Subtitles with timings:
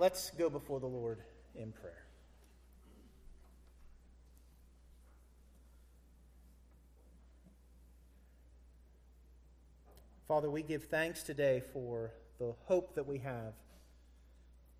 [0.00, 1.18] Let's go before the Lord
[1.56, 2.04] in prayer.
[10.28, 13.54] Father, we give thanks today for the hope that we have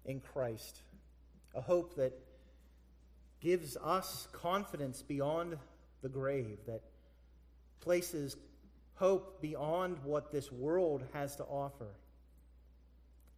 [0.05, 0.83] in Christ,
[1.53, 2.13] a hope that
[3.41, 5.59] gives us confidence beyond
[6.01, 6.83] the grave, that
[7.81, 8.37] places
[8.95, 11.89] hope beyond what this world has to offer,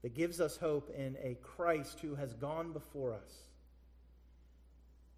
[0.03, 3.33] that gives us hope in a Christ who has gone before us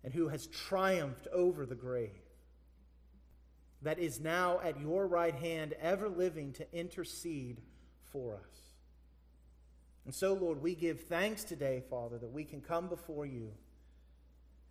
[0.05, 2.11] and who has triumphed over the grave,
[3.83, 7.61] that is now at your right hand, ever living to intercede
[8.13, 8.61] for us.
[10.05, 13.53] And so, Lord, we give thanks today, Father, that we can come before you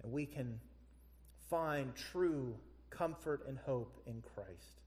[0.04, 0.60] and we can
[1.50, 2.55] find true
[2.90, 4.80] comfort and hope in Christ.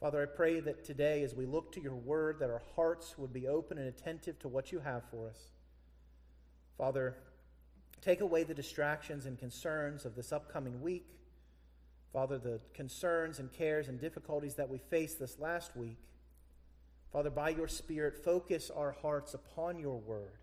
[0.00, 3.32] Father, I pray that today, as we look to your word, that our hearts would
[3.32, 5.50] be open and attentive to what you have for us.
[6.76, 7.16] Father,
[8.00, 11.18] take away the distractions and concerns of this upcoming week.
[12.12, 15.98] Father, the concerns and cares and difficulties that we faced this last week.
[17.12, 20.38] Father, by your Spirit, focus our hearts upon your word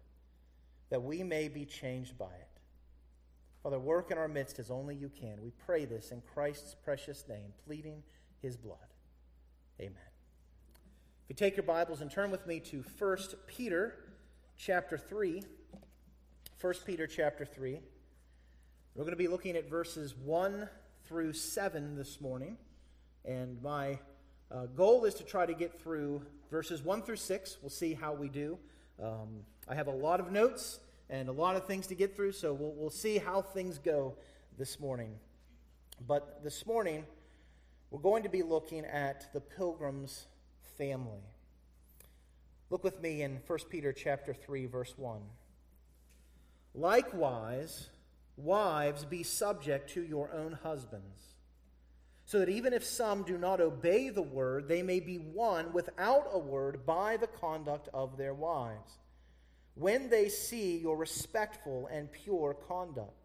[0.89, 2.47] that we may be changed by it.
[3.63, 5.41] Father, work in our midst as only you can.
[5.41, 8.03] We pray this in Christ's precious name, pleading
[8.41, 8.77] his blood.
[9.77, 9.91] Amen.
[11.25, 13.95] If you take your Bibles and turn with me to 1 Peter
[14.57, 15.43] chapter 3,
[16.61, 17.79] 1 Peter chapter 3.
[18.95, 20.69] We're going to be looking at verses 1
[21.03, 22.55] through 7 this morning.
[23.25, 23.99] And my
[24.49, 27.57] uh, goal is to try to get through verses 1 through 6.
[27.61, 28.57] We'll see how we do.
[29.03, 30.79] Um, I have a lot of notes
[31.09, 34.15] and a lot of things to get through, so we'll, we'll see how things go
[34.57, 35.15] this morning.
[36.07, 37.03] But this morning,
[37.91, 40.27] we're going to be looking at the pilgrim's
[40.77, 41.23] family.
[42.69, 45.21] Look with me in 1 Peter chapter 3 verse 1.
[46.73, 47.89] Likewise,
[48.37, 51.21] wives be subject to your own husbands,
[52.25, 56.27] so that even if some do not obey the word, they may be won without
[56.31, 58.99] a word by the conduct of their wives,
[59.75, 63.24] when they see your respectful and pure conduct.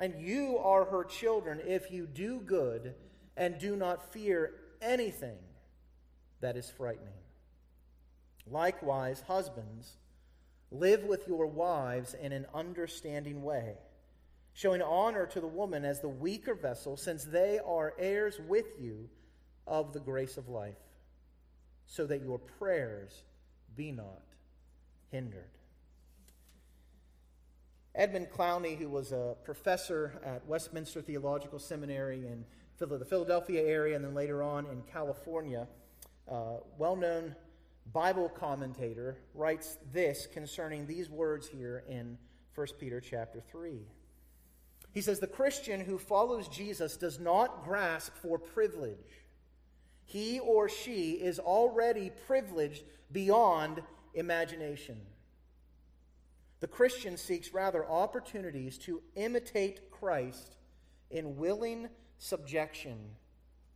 [0.00, 2.94] And you are her children if you do good
[3.36, 5.38] and do not fear anything
[6.40, 7.08] that is frightening.
[8.46, 9.96] Likewise, husbands,
[10.70, 13.74] live with your wives in an understanding way,
[14.52, 19.08] showing honor to the woman as the weaker vessel, since they are heirs with you
[19.66, 20.78] of the grace of life,
[21.86, 23.22] so that your prayers
[23.76, 24.22] be not
[25.10, 25.50] hindered.
[27.98, 32.44] Edmund Clowney, who was a professor at Westminster Theological Seminary in
[32.78, 35.66] the Philadelphia area and then later on in California,
[36.30, 37.34] uh, well known
[37.92, 42.16] Bible commentator, writes this concerning these words here in
[42.54, 43.80] 1 Peter chapter 3.
[44.92, 49.24] He says, The Christian who follows Jesus does not grasp for privilege.
[50.04, 53.82] He or she is already privileged beyond
[54.14, 55.00] imagination.
[56.60, 60.56] The Christian seeks rather opportunities to imitate Christ
[61.10, 61.88] in willing
[62.18, 62.98] subjection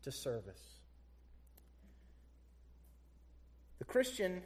[0.02, 0.60] to service.
[3.78, 4.42] The Christian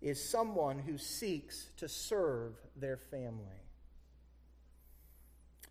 [0.00, 3.60] is someone who seeks to serve their family.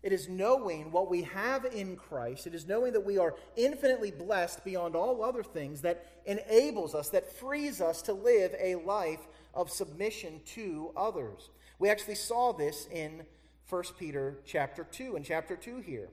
[0.02, 2.46] It is knowing what we have in Christ.
[2.46, 7.10] It is knowing that we are infinitely blessed beyond all other things that enables us,
[7.10, 9.20] that frees us to live a life
[9.54, 11.50] of submission to others.
[11.78, 13.22] We actually saw this in
[13.68, 16.08] 1 Peter chapter 2, in chapter 2 here,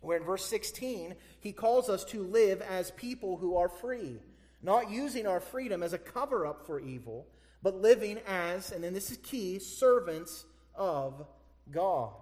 [0.00, 4.20] where in verse 16, he calls us to live as people who are free,
[4.62, 7.26] not using our freedom as a cover up for evil,
[7.62, 11.26] but living as, and then this is key, servants of
[11.70, 12.12] God.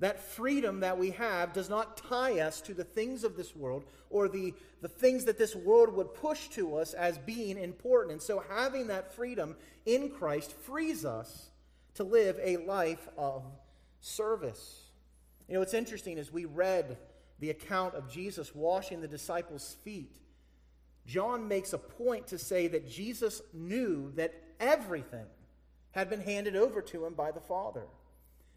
[0.00, 3.84] That freedom that we have does not tie us to the things of this world
[4.10, 4.52] or the,
[4.82, 8.12] the things that this world would push to us as being important.
[8.12, 9.56] And so, having that freedom
[9.86, 11.50] in Christ frees us
[11.94, 13.42] to live a life of
[14.00, 14.82] service.
[15.48, 16.98] You know, it's interesting as we read
[17.38, 20.16] the account of Jesus washing the disciples' feet.
[21.06, 25.26] John makes a point to say that Jesus knew that everything
[25.92, 27.86] had been handed over to him by the Father.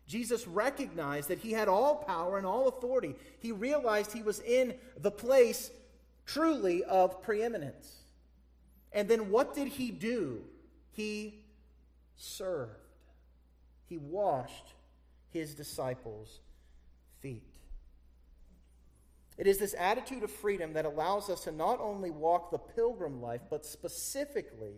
[0.09, 3.13] Jesus recognized that he had all power and all authority.
[3.38, 5.69] He realized he was in the place
[6.25, 7.94] truly of preeminence.
[8.91, 10.41] And then what did he do?
[10.89, 11.45] He
[12.15, 12.71] served.
[13.85, 14.73] He washed
[15.29, 16.39] his disciples'
[17.19, 17.44] feet.
[19.38, 23.21] It is this attitude of freedom that allows us to not only walk the pilgrim
[23.21, 24.73] life, but specifically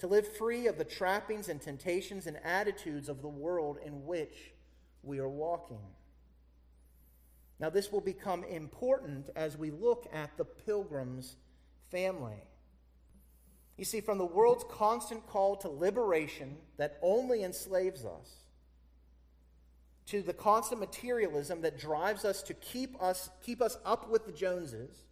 [0.00, 4.52] to live free of the trappings and temptations and attitudes of the world in which
[5.02, 5.80] we are walking.
[7.58, 11.36] Now, this will become important as we look at the pilgrim's
[11.90, 12.42] family.
[13.76, 18.30] You see, from the world's constant call to liberation that only enslaves us,
[20.06, 24.32] to the constant materialism that drives us to keep us, keep us up with the
[24.32, 25.04] Joneses,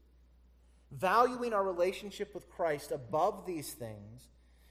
[0.91, 4.29] valuing our relationship with Christ above these things,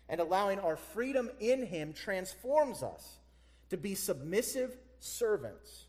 [0.10, 3.18] and allowing our freedom in Him transforms us
[3.70, 5.86] to be submissive servants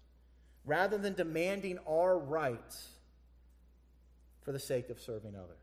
[0.65, 2.89] rather than demanding our rights
[4.43, 5.57] for the sake of serving others.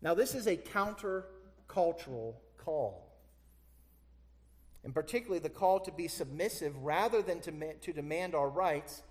[0.00, 3.04] Now, this is a counter-cultural call
[4.84, 9.02] and particularly the call to be submissive rather than to, to demand our rights,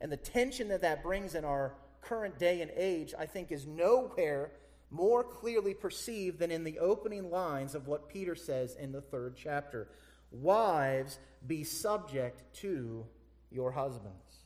[0.00, 3.64] and the tension that that brings in our current day and age, I think, is
[3.64, 4.50] nowhere
[4.92, 9.34] more clearly perceived than in the opening lines of what Peter says in the third
[9.36, 9.88] chapter
[10.30, 13.04] Wives, be subject to
[13.50, 14.38] your husbands.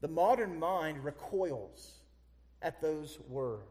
[0.00, 1.94] The modern mind recoils
[2.62, 3.62] at those words.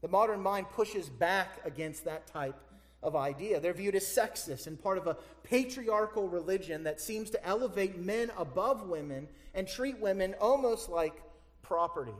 [0.00, 2.56] The modern mind pushes back against that type
[3.02, 3.58] of idea.
[3.58, 8.30] They're viewed as sexist and part of a patriarchal religion that seems to elevate men
[8.38, 11.14] above women and treat women almost like
[11.62, 12.14] property.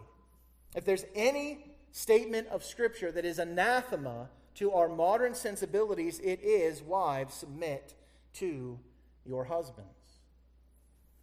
[0.74, 6.82] If there's any statement of Scripture that is anathema to our modern sensibilities, it is
[6.82, 7.94] wives, submit
[8.34, 8.78] to
[9.24, 9.90] your husbands.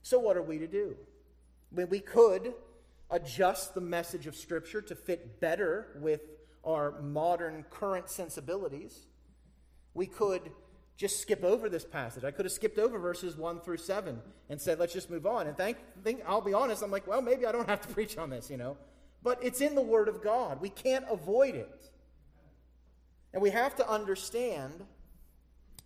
[0.02, 0.96] So, what are we to do?
[1.70, 2.54] When we could
[3.10, 6.22] adjust the message of Scripture to fit better with
[6.64, 9.08] our modern current sensibilities.
[9.94, 10.52] We could
[10.98, 12.24] just skip over this passage.
[12.24, 15.48] I could have skipped over verses 1 through 7 and said, let's just move on.
[15.48, 18.18] And thank, think, I'll be honest, I'm like, well, maybe I don't have to preach
[18.18, 18.78] on this, you know.
[19.24, 20.62] But it's in the Word of God.
[20.62, 21.90] We can't avoid it.
[23.34, 24.84] And we have to understand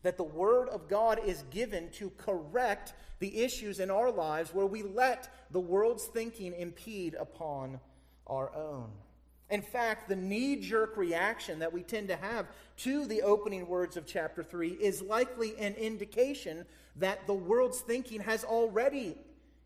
[0.03, 4.65] that the Word of God is given to correct the issues in our lives where
[4.65, 7.79] we let the world's thinking impede upon
[8.27, 8.89] our own.
[9.49, 12.47] In fact, the knee jerk reaction that we tend to have
[12.77, 16.65] to the opening words of chapter 3 is likely an indication
[16.95, 19.15] that the world's thinking has already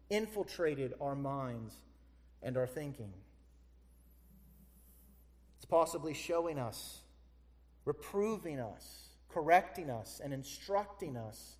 [0.09, 1.73] infiltrated our minds
[2.43, 3.13] and our thinking.
[5.69, 6.99] Possibly showing us,
[7.85, 11.57] reproving us, correcting us, and instructing us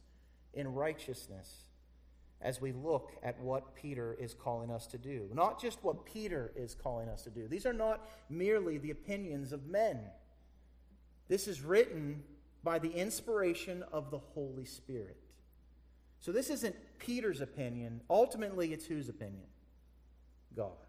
[0.54, 1.66] in righteousness
[2.42, 5.30] as we look at what Peter is calling us to do.
[5.34, 7.48] Not just what Peter is calling us to do.
[7.48, 10.00] These are not merely the opinions of men.
[11.28, 12.24] This is written
[12.64, 15.18] by the inspiration of the Holy Spirit.
[16.20, 18.02] So this isn't Peter's opinion.
[18.10, 19.48] Ultimately, it's whose opinion?
[20.56, 20.89] God's.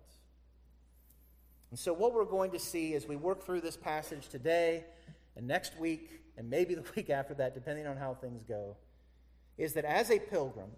[1.71, 4.85] And so, what we're going to see as we work through this passage today
[5.37, 8.77] and next week, and maybe the week after that, depending on how things go,
[9.57, 10.71] is that as a pilgrim,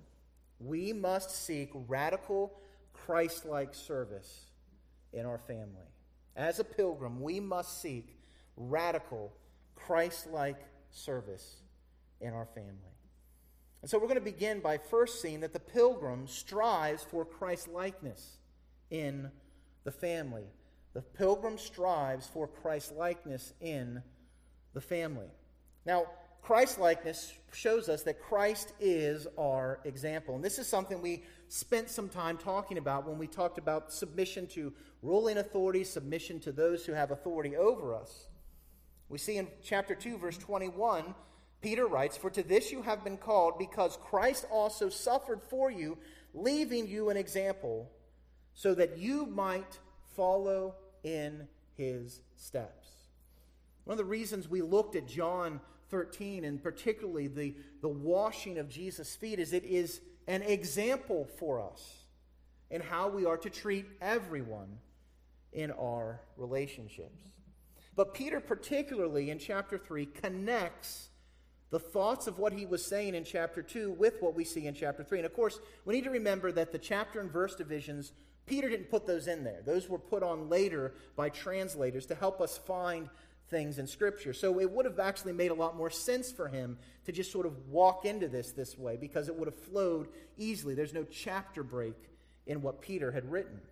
[0.58, 2.52] we must seek radical
[2.92, 4.46] Christ like service
[5.12, 5.88] in our family.
[6.36, 8.16] As a pilgrim, we must seek
[8.56, 9.32] radical
[9.74, 11.56] Christ like service
[12.20, 12.92] in our family.
[13.82, 17.68] And so we're going to begin by first seeing that the pilgrim strives for Christ
[17.68, 18.38] likeness
[18.90, 19.30] in
[19.84, 20.44] the family.
[20.94, 24.02] The pilgrim strives for Christ likeness in
[24.74, 25.28] the family.
[25.86, 26.06] Now,
[26.42, 30.34] Christ likeness shows us that Christ is our example.
[30.34, 34.48] And this is something we spent some time talking about when we talked about submission
[34.48, 34.72] to
[35.02, 38.26] ruling authority, submission to those who have authority over us.
[39.08, 41.14] We see in chapter 2, verse 21,
[41.60, 45.96] Peter writes, For to this you have been called, because Christ also suffered for you,
[46.34, 47.88] leaving you an example,
[48.54, 49.78] so that you might
[50.16, 52.88] follow in his steps.
[53.84, 58.68] One of the reasons we looked at John 13, and particularly the, the washing of
[58.68, 62.04] Jesus' feet, is it is an example for us
[62.70, 64.78] in how we are to treat everyone
[65.52, 67.20] in our relationships.
[67.94, 71.10] But Peter, particularly in chapter 3, connects
[71.72, 74.74] the thoughts of what he was saying in chapter 2 with what we see in
[74.74, 75.20] chapter 3.
[75.20, 78.12] And of course, we need to remember that the chapter and verse divisions,
[78.44, 79.62] Peter didn't put those in there.
[79.64, 83.08] Those were put on later by translators to help us find
[83.48, 84.34] things in Scripture.
[84.34, 86.76] So it would have actually made a lot more sense for him
[87.06, 90.74] to just sort of walk into this this way because it would have flowed easily.
[90.74, 91.96] There's no chapter break
[92.46, 93.62] in what Peter had written.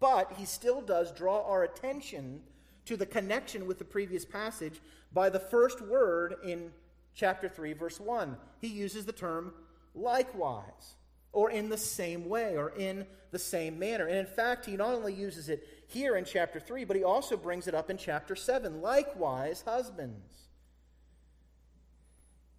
[0.00, 2.40] But he still does draw our attention
[2.86, 4.80] to the connection with the previous passage
[5.12, 6.70] by the first word in
[7.14, 8.36] chapter 3, verse 1.
[8.60, 9.52] He uses the term
[9.94, 10.94] likewise,
[11.32, 14.06] or in the same way, or in the same manner.
[14.06, 17.36] And in fact, he not only uses it here in chapter 3, but he also
[17.36, 18.80] brings it up in chapter 7.
[18.80, 20.48] Likewise, husbands.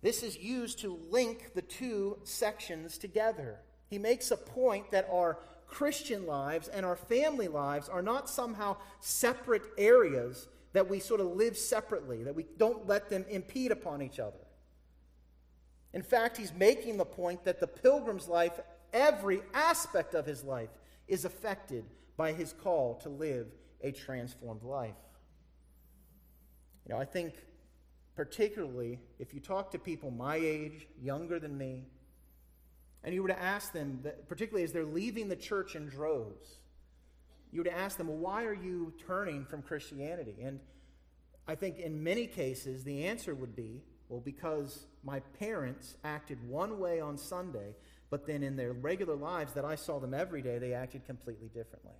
[0.01, 3.59] This is used to link the two sections together.
[3.89, 8.77] He makes a point that our Christian lives and our family lives are not somehow
[8.99, 14.01] separate areas that we sort of live separately, that we don't let them impede upon
[14.01, 14.42] each other.
[15.93, 18.59] In fact, he's making the point that the pilgrim's life,
[18.91, 20.69] every aspect of his life,
[21.07, 21.85] is affected
[22.17, 23.47] by his call to live
[23.81, 24.95] a transformed life.
[26.87, 27.33] You know, I think
[28.15, 31.83] particularly if you talk to people my age, younger than me,
[33.03, 36.59] and you were to ask them, that, particularly as they're leaving the church in droves,
[37.51, 40.35] you were to ask them, well, why are you turning from Christianity?
[40.41, 40.59] And
[41.47, 46.77] I think in many cases, the answer would be, well, because my parents acted one
[46.77, 47.73] way on Sunday,
[48.11, 51.47] but then in their regular lives that I saw them every day, they acted completely
[51.47, 51.95] differently.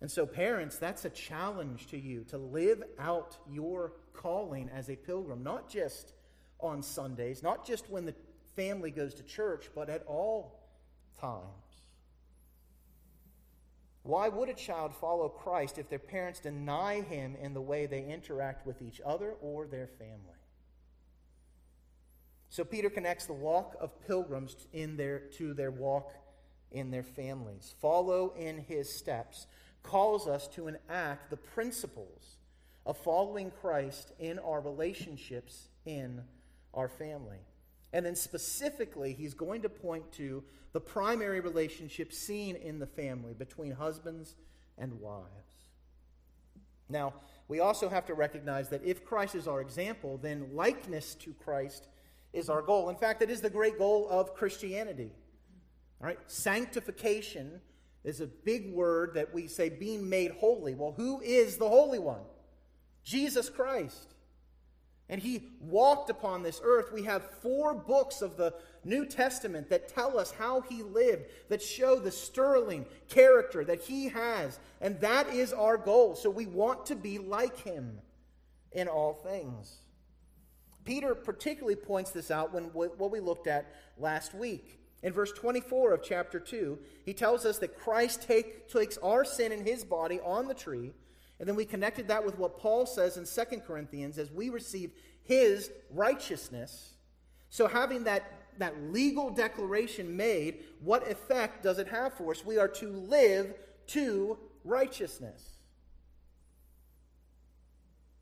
[0.00, 4.94] And so, parents, that's a challenge to you to live out your calling as a
[4.94, 6.12] pilgrim, not just
[6.60, 8.14] on Sundays, not just when the
[8.54, 10.70] family goes to church, but at all
[11.20, 11.65] times.
[14.06, 18.04] Why would a child follow Christ if their parents deny him in the way they
[18.04, 20.38] interact with each other or their family?
[22.48, 26.12] So Peter connects the walk of pilgrims in their, to their walk
[26.70, 27.74] in their families.
[27.80, 29.48] Follow in his steps
[29.82, 32.36] calls us to enact the principles
[32.84, 36.22] of following Christ in our relationships in
[36.72, 37.40] our family.
[37.92, 43.32] And then specifically, he's going to point to the primary relationship seen in the family
[43.32, 44.34] between husbands
[44.76, 45.66] and wives.
[46.88, 47.14] Now,
[47.48, 51.88] we also have to recognize that if Christ is our example, then likeness to Christ
[52.32, 52.90] is our goal.
[52.90, 55.10] In fact, it is the great goal of Christianity.
[56.00, 56.18] All right?
[56.26, 57.60] Sanctification
[58.04, 60.74] is a big word that we say being made holy.
[60.74, 62.22] Well, who is the Holy One?
[63.02, 64.14] Jesus Christ
[65.08, 66.92] and he walked upon this earth.
[66.92, 71.62] We have four books of the New Testament that tell us how he lived, that
[71.62, 74.58] show the sterling character that he has.
[74.80, 76.16] And that is our goal.
[76.16, 77.98] So we want to be like him
[78.72, 79.76] in all things.
[80.84, 84.80] Peter particularly points this out when what we looked at last week.
[85.02, 89.52] In verse 24 of chapter 2, he tells us that Christ take, takes our sin
[89.52, 90.92] in his body on the tree
[91.38, 94.92] and then we connected that with what Paul says in 2 Corinthians as we receive
[95.22, 96.94] his righteousness.
[97.50, 102.44] So, having that, that legal declaration made, what effect does it have for us?
[102.44, 103.54] We are to live
[103.88, 105.56] to righteousness.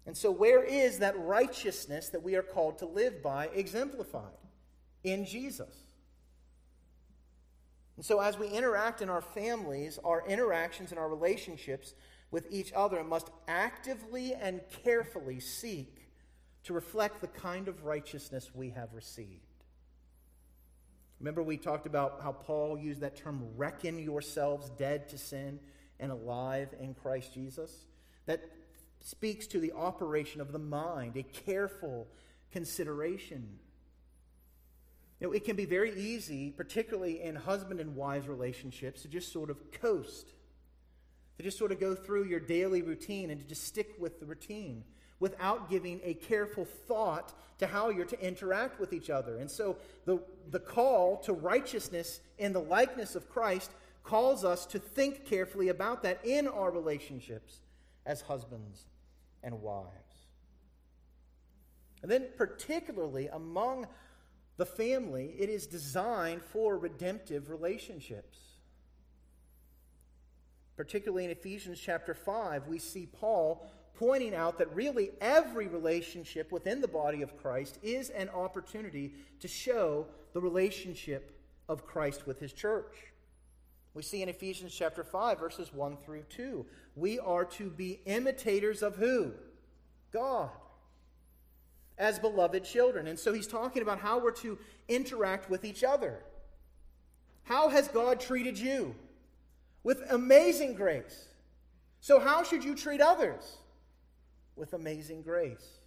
[0.06, 4.32] And so, where is that righteousness that we are called to live by exemplified?
[5.04, 5.84] In Jesus.
[7.96, 11.94] And so, as we interact in our families, our interactions and our relationships
[12.34, 16.08] with each other must actively and carefully seek
[16.64, 19.62] to reflect the kind of righteousness we have received.
[21.20, 25.60] Remember, we talked about how Paul used that term, reckon yourselves dead to sin
[26.00, 27.86] and alive in Christ Jesus?
[28.26, 28.42] That
[28.98, 32.08] speaks to the operation of the mind, a careful
[32.50, 33.60] consideration.
[35.20, 39.32] You know, it can be very easy, particularly in husband and wives relationships, to just
[39.32, 40.32] sort of coast
[41.36, 44.26] to just sort of go through your daily routine and to just stick with the
[44.26, 44.84] routine
[45.20, 49.38] without giving a careful thought to how you're to interact with each other.
[49.38, 53.70] And so the, the call to righteousness in the likeness of Christ
[54.02, 57.60] calls us to think carefully about that in our relationships
[58.04, 58.86] as husbands
[59.42, 59.88] and wives.
[62.02, 63.86] And then, particularly among
[64.58, 68.38] the family, it is designed for redemptive relationships.
[70.76, 76.80] Particularly in Ephesians chapter 5, we see Paul pointing out that really every relationship within
[76.80, 82.52] the body of Christ is an opportunity to show the relationship of Christ with his
[82.52, 82.92] church.
[83.94, 86.66] We see in Ephesians chapter 5, verses 1 through 2,
[86.96, 89.32] we are to be imitators of who?
[90.12, 90.50] God.
[91.96, 93.06] As beloved children.
[93.06, 96.18] And so he's talking about how we're to interact with each other.
[97.44, 98.96] How has God treated you?
[99.84, 101.28] With amazing grace.
[102.00, 103.58] So, how should you treat others?
[104.56, 105.78] With amazing grace.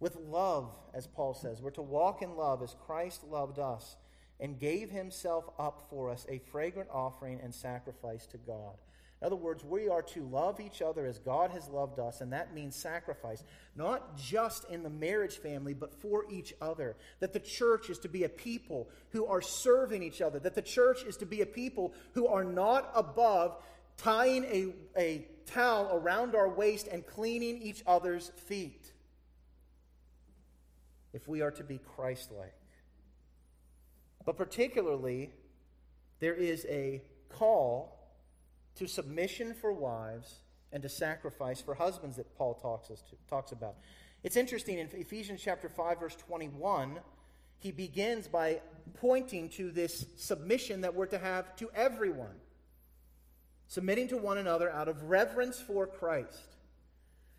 [0.00, 1.62] With love, as Paul says.
[1.62, 3.96] We're to walk in love as Christ loved us
[4.40, 8.76] and gave himself up for us, a fragrant offering and sacrifice to God.
[9.20, 12.32] In other words, we are to love each other as God has loved us, and
[12.32, 13.42] that means sacrifice,
[13.74, 16.96] not just in the marriage family, but for each other.
[17.18, 20.62] That the church is to be a people who are serving each other, that the
[20.62, 23.56] church is to be a people who are not above
[23.96, 28.92] tying a, a towel around our waist and cleaning each other's feet.
[31.12, 32.54] If we are to be Christ like.
[34.24, 35.30] But particularly,
[36.20, 37.97] there is a call
[38.78, 40.40] to submission for wives
[40.72, 43.76] and to sacrifice for husbands that Paul talks, us to, talks about.
[44.22, 46.98] It's interesting in Ephesians chapter 5 verse 21,
[47.60, 48.60] he begins by
[49.00, 52.34] pointing to this submission that we're to have to everyone.
[53.66, 56.56] Submitting to one another out of reverence for Christ.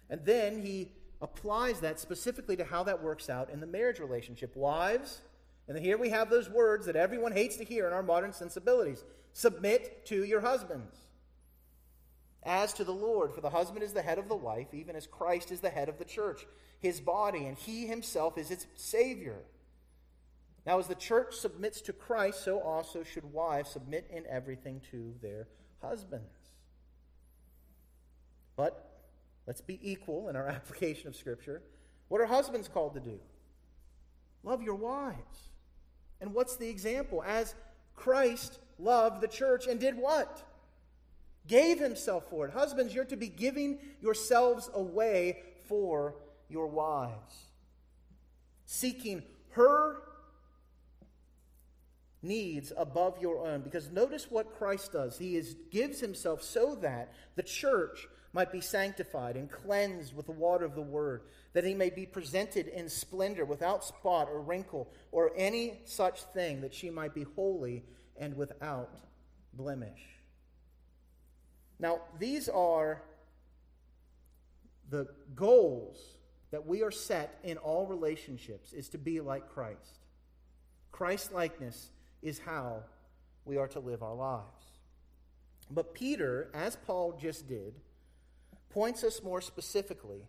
[0.09, 0.91] And then he
[1.21, 4.55] applies that specifically to how that works out in the marriage relationship.
[4.55, 5.21] Wives,
[5.67, 9.03] and here we have those words that everyone hates to hear in our modern sensibilities
[9.31, 11.08] submit to your husbands
[12.43, 13.33] as to the Lord.
[13.33, 15.89] For the husband is the head of the wife, even as Christ is the head
[15.89, 16.45] of the church,
[16.79, 19.39] his body, and he himself is its Savior.
[20.65, 25.13] Now, as the church submits to Christ, so also should wives submit in everything to
[25.21, 25.47] their
[25.81, 26.25] husbands.
[28.55, 29.03] But
[29.47, 31.61] let's be equal in our application of Scripture.
[32.07, 33.19] What are husbands called to do?
[34.43, 35.49] Love your wives.
[36.21, 37.23] And what's the example?
[37.25, 37.55] As
[37.95, 40.43] Christ loved the church and did what?
[41.47, 42.53] Gave himself for it.
[42.53, 46.15] Husbands, you're to be giving yourselves away for
[46.49, 47.35] your wives,
[48.65, 49.97] seeking her
[52.21, 53.61] needs above your own.
[53.61, 55.17] Because notice what Christ does.
[55.17, 60.31] He is, gives himself so that the church might be sanctified and cleansed with the
[60.31, 61.23] water of the word,
[61.53, 66.61] that he may be presented in splendor, without spot or wrinkle or any such thing,
[66.61, 67.83] that she might be holy
[68.17, 68.93] and without
[69.53, 70.18] blemish.
[71.79, 73.01] Now, these are
[74.89, 75.97] the goals
[76.51, 79.99] that we are set in all relationships is to be like Christ.
[80.91, 82.83] Christ likeness is how
[83.45, 84.65] we are to live our lives.
[85.71, 87.75] But Peter, as Paul just did,
[88.69, 90.27] points us more specifically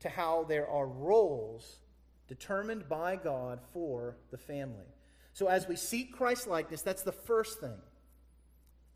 [0.00, 1.80] to how there are roles
[2.28, 4.86] determined by God for the family.
[5.34, 7.78] So as we seek Christ likeness, that's the first thing.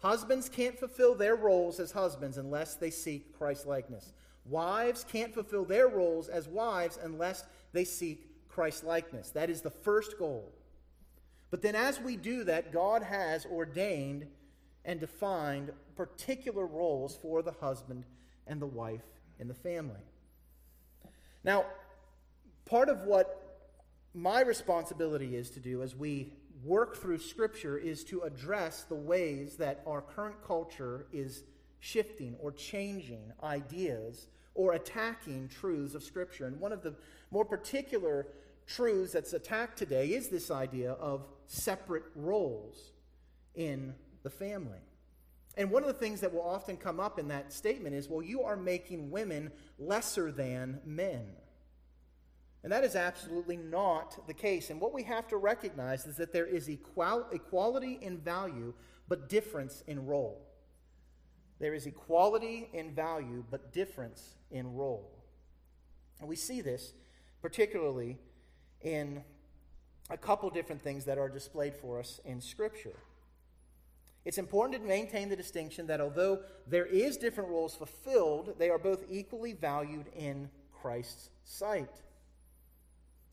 [0.05, 4.13] Husbands can't fulfill their roles as husbands unless they seek Christ likeness.
[4.45, 9.31] Wives can't fulfill their roles as wives unless they seek Christ likeness.
[9.31, 10.53] That is the first goal.
[11.51, 14.27] But then, as we do that, God has ordained
[14.85, 18.05] and defined particular roles for the husband
[18.47, 19.07] and the wife
[19.39, 20.03] in the family.
[21.45, 21.65] Now,
[22.67, 23.41] part of what
[24.13, 29.57] my responsibility is to do as we work through Scripture is to address the ways
[29.57, 31.45] that our current culture is
[31.81, 36.47] shifting or changing ideas or attacking truths of Scripture.
[36.47, 36.95] And one of the
[37.31, 38.29] more particular
[38.67, 42.93] truths that's attacked today is this idea of separate roles
[43.55, 44.79] in the family.
[45.57, 48.23] And one of the things that will often come up in that statement is well,
[48.23, 51.27] you are making women lesser than men.
[52.65, 54.71] And that is absolutely not the case.
[54.71, 58.73] And what we have to recognize is that there is equal, equality in value,
[59.07, 60.41] but difference in role.
[61.61, 65.11] There is equality in value, but difference in role.
[66.21, 66.95] And we see this
[67.43, 68.17] particularly
[68.81, 69.23] in
[70.09, 72.97] a couple different things that are displayed for us in Scripture.
[74.25, 78.79] It's important to maintain the distinction that although there is different roles fulfilled, they are
[78.79, 82.01] both equally valued in Christ's sight.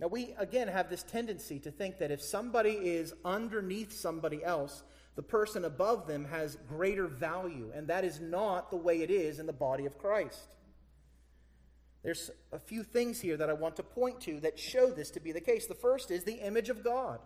[0.01, 4.81] Now, we again have this tendency to think that if somebody is underneath somebody else,
[5.15, 9.37] the person above them has greater value, and that is not the way it is
[9.37, 10.55] in the body of Christ.
[12.03, 15.19] There's a few things here that I want to point to that show this to
[15.19, 15.67] be the case.
[15.67, 17.19] The first is the image of God.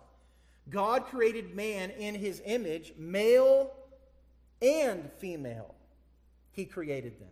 [0.69, 3.71] God created man in his image, male
[4.61, 5.75] and female.
[6.51, 7.29] He created them.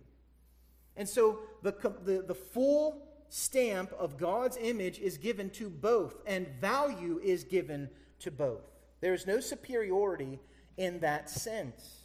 [0.96, 1.74] And so the,
[2.06, 7.90] the, the full stamp of God's image is given to both, and value is given
[8.20, 8.64] to both.
[9.02, 10.40] There is no superiority
[10.78, 12.04] in that sense.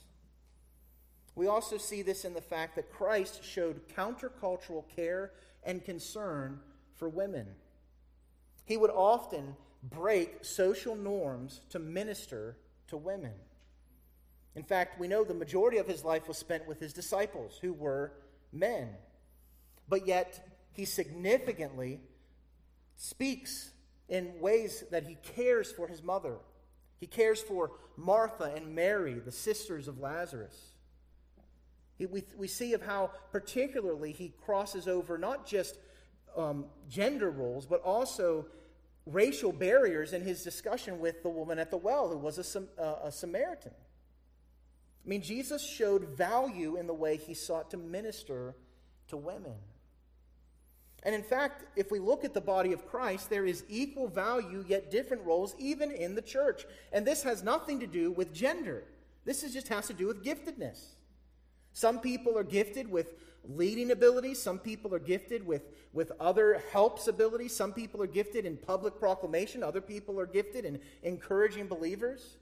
[1.34, 6.58] We also see this in the fact that Christ showed countercultural care and concern
[6.96, 7.46] for women.
[8.64, 12.56] He would often break social norms to minister
[12.88, 13.34] to women.
[14.56, 17.72] In fact, we know the majority of his life was spent with his disciples, who
[17.72, 18.12] were
[18.52, 18.88] men.
[19.88, 21.98] But yet, he significantly
[22.94, 23.72] speaks
[24.08, 26.36] in ways that he cares for his mother.
[27.00, 30.56] He cares for Martha and Mary, the sisters of Lazarus.
[31.96, 35.80] He, we, we see of how particularly he crosses over not just
[36.36, 38.46] um, gender roles, but also
[39.04, 43.06] racial barriers in his discussion with the woman at the well, who was a, uh,
[43.06, 43.74] a Samaritan.
[45.04, 48.54] I mean, Jesus showed value in the way he sought to minister
[49.08, 49.56] to women.
[51.04, 54.64] And in fact, if we look at the body of Christ, there is equal value
[54.66, 56.64] yet different roles even in the church.
[56.92, 58.84] And this has nothing to do with gender.
[59.24, 60.80] This is just has to do with giftedness.
[61.72, 67.06] Some people are gifted with leading abilities, some people are gifted with, with other helps
[67.06, 72.36] abilities, some people are gifted in public proclamation, other people are gifted in encouraging believers.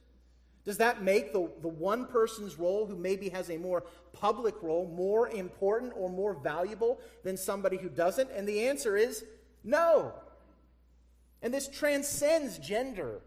[0.66, 4.92] Does that make the, the one person's role who maybe has a more public role
[4.92, 8.30] more important or more valuable than somebody who doesn't?
[8.32, 9.24] And the answer is
[9.62, 10.12] no.
[11.40, 13.20] And this transcends gender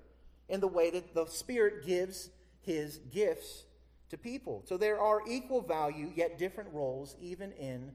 [0.49, 2.29] in the way that the Spirit gives
[2.61, 3.63] his gifts
[4.09, 4.63] to people.
[4.65, 7.93] So there are equal value, yet different roles, even in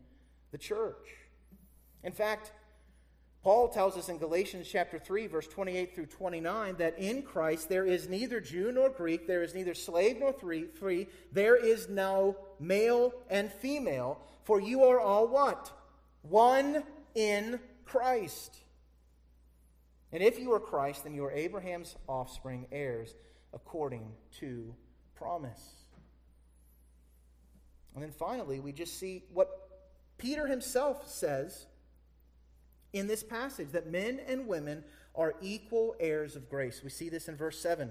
[0.52, 1.06] the church.
[2.02, 2.52] In fact,
[3.44, 7.84] Paul tells us in Galatians chapter 3, verse 28 through 29, that in Christ there
[7.84, 13.12] is neither Jew nor Greek, there is neither slave nor free, there is no male
[13.28, 15.70] and female, for you are all what?
[16.22, 18.56] One in Christ.
[20.10, 23.14] And if you are Christ, then you are Abraham's offspring, heirs
[23.52, 24.74] according to
[25.16, 25.60] promise.
[27.94, 29.50] And then finally, we just see what
[30.16, 31.66] Peter himself says
[32.94, 36.80] in this passage that men and women are equal heirs of grace.
[36.82, 37.90] We see this in verse 7.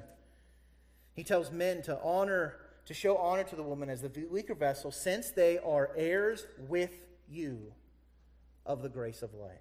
[1.14, 4.92] He tells men to honor, to show honor to the woman as the weaker vessel,
[4.92, 7.74] since they are heirs with you
[8.66, 9.60] of the grace of life.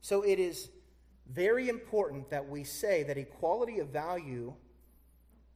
[0.00, 0.68] So it is
[1.32, 4.54] very important that we say that equality of value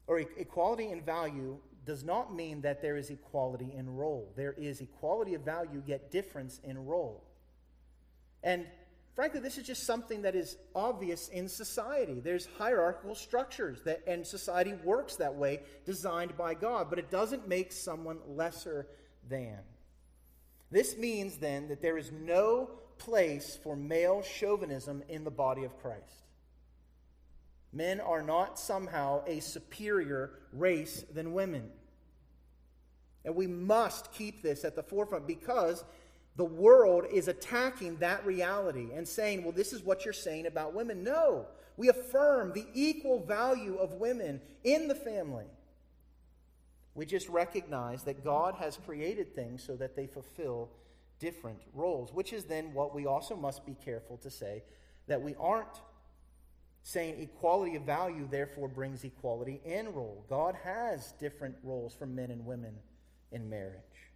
[0.06, 4.32] or equality in value does not mean that there is equality in role.
[4.36, 7.24] There is equality of value, yet difference in role.
[8.42, 8.66] And
[9.14, 12.20] frankly, this is just something that is obvious in society.
[12.20, 17.48] There's hierarchical structures that, and society works that way, designed by God, but it doesn't
[17.48, 18.86] make someone lesser
[19.28, 19.58] than.
[20.70, 25.78] This means then that there is no place for male chauvinism in the body of
[25.78, 26.26] Christ.
[27.72, 31.70] Men are not somehow a superior race than women.
[33.24, 35.84] And we must keep this at the forefront because
[36.36, 40.74] the world is attacking that reality and saying, well, this is what you're saying about
[40.74, 41.02] women.
[41.02, 45.46] No, we affirm the equal value of women in the family.
[46.94, 50.70] We just recognize that God has created things so that they fulfill
[51.18, 54.62] different roles, which is then what we also must be careful to say
[55.06, 55.80] that we aren't
[56.82, 60.24] saying equality of value therefore brings equality in role.
[60.28, 62.74] God has different roles for men and women
[63.32, 64.09] in marriage.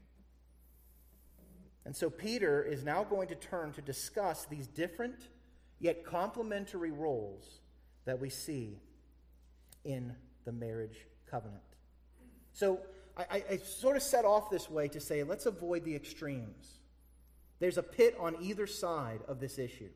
[1.85, 5.29] And so Peter is now going to turn to discuss these different
[5.81, 7.61] yet complementary roles
[8.07, 8.79] that we see
[9.85, 11.63] in the marriage covenant.
[12.53, 12.81] So
[13.17, 16.79] I, I, sort of set off this way to say let's avoid the extremes.
[17.61, 19.91] There's a pit on either side of this issue.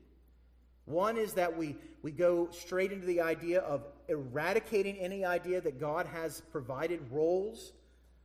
[0.85, 5.79] One is that we, we go straight into the idea of eradicating any idea that
[5.79, 7.73] God has provided roles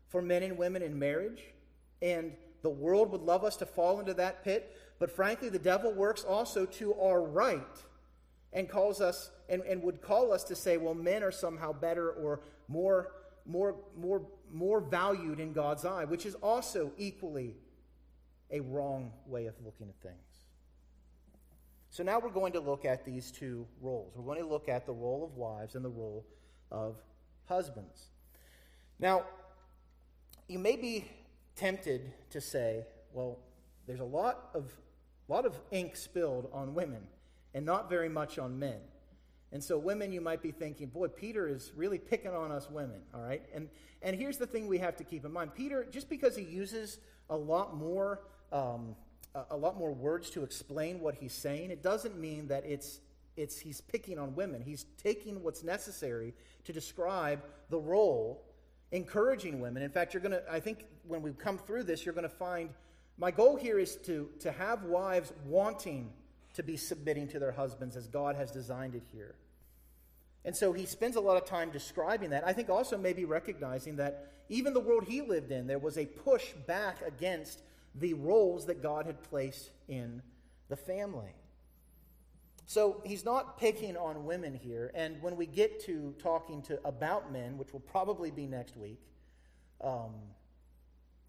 [0.09, 1.42] for men and women in marriage.
[2.00, 2.33] And
[2.64, 6.24] the world would love us to fall into that pit, but frankly, the devil works
[6.24, 7.61] also to our right
[8.55, 12.11] and calls us and, and would call us to say, well, men are somehow better
[12.11, 13.12] or more,
[13.44, 17.55] more, more, more valued in God's eye, which is also equally
[18.50, 20.16] a wrong way of looking at things.
[21.90, 24.14] So now we're going to look at these two roles.
[24.16, 26.24] We're going to look at the role of wives and the role
[26.70, 26.96] of
[27.44, 28.07] husbands.
[28.98, 29.24] Now,
[30.48, 31.05] you may be
[31.57, 33.38] tempted to say, well,
[33.87, 34.73] there's a lot of,
[35.29, 37.07] lot of ink spilled on women
[37.55, 38.81] and not very much on men.
[39.53, 43.01] And so, women, you might be thinking, boy, Peter is really picking on us women,
[43.14, 43.43] all right?
[43.55, 43.69] And,
[44.03, 46.99] and here's the thing we have to keep in mind Peter, just because he uses
[47.31, 48.21] a lot more.
[48.53, 48.97] Um,
[49.51, 53.01] a lot more words to explain what he's saying, it doesn't mean that it's,
[53.37, 54.62] it's he's picking on women.
[54.62, 58.45] He's taking what's necessary to describe the role
[58.94, 59.83] encouraging women.
[59.83, 62.35] In fact, you're going to, I think when we come through this, you're going to
[62.35, 62.70] find
[63.18, 66.11] my goal here is to, to have wives wanting
[66.54, 69.35] to be submitting to their husbands as God has designed it here.
[70.44, 72.46] And so he spends a lot of time describing that.
[72.46, 76.07] I think also maybe recognizing that even the world he lived in, there was a
[76.07, 77.62] push back against
[77.94, 80.22] the roles that God had placed in
[80.68, 81.35] the family.
[82.66, 84.90] So he's not picking on women here.
[84.94, 89.00] And when we get to talking to about men, which will probably be next week,
[89.81, 90.14] um,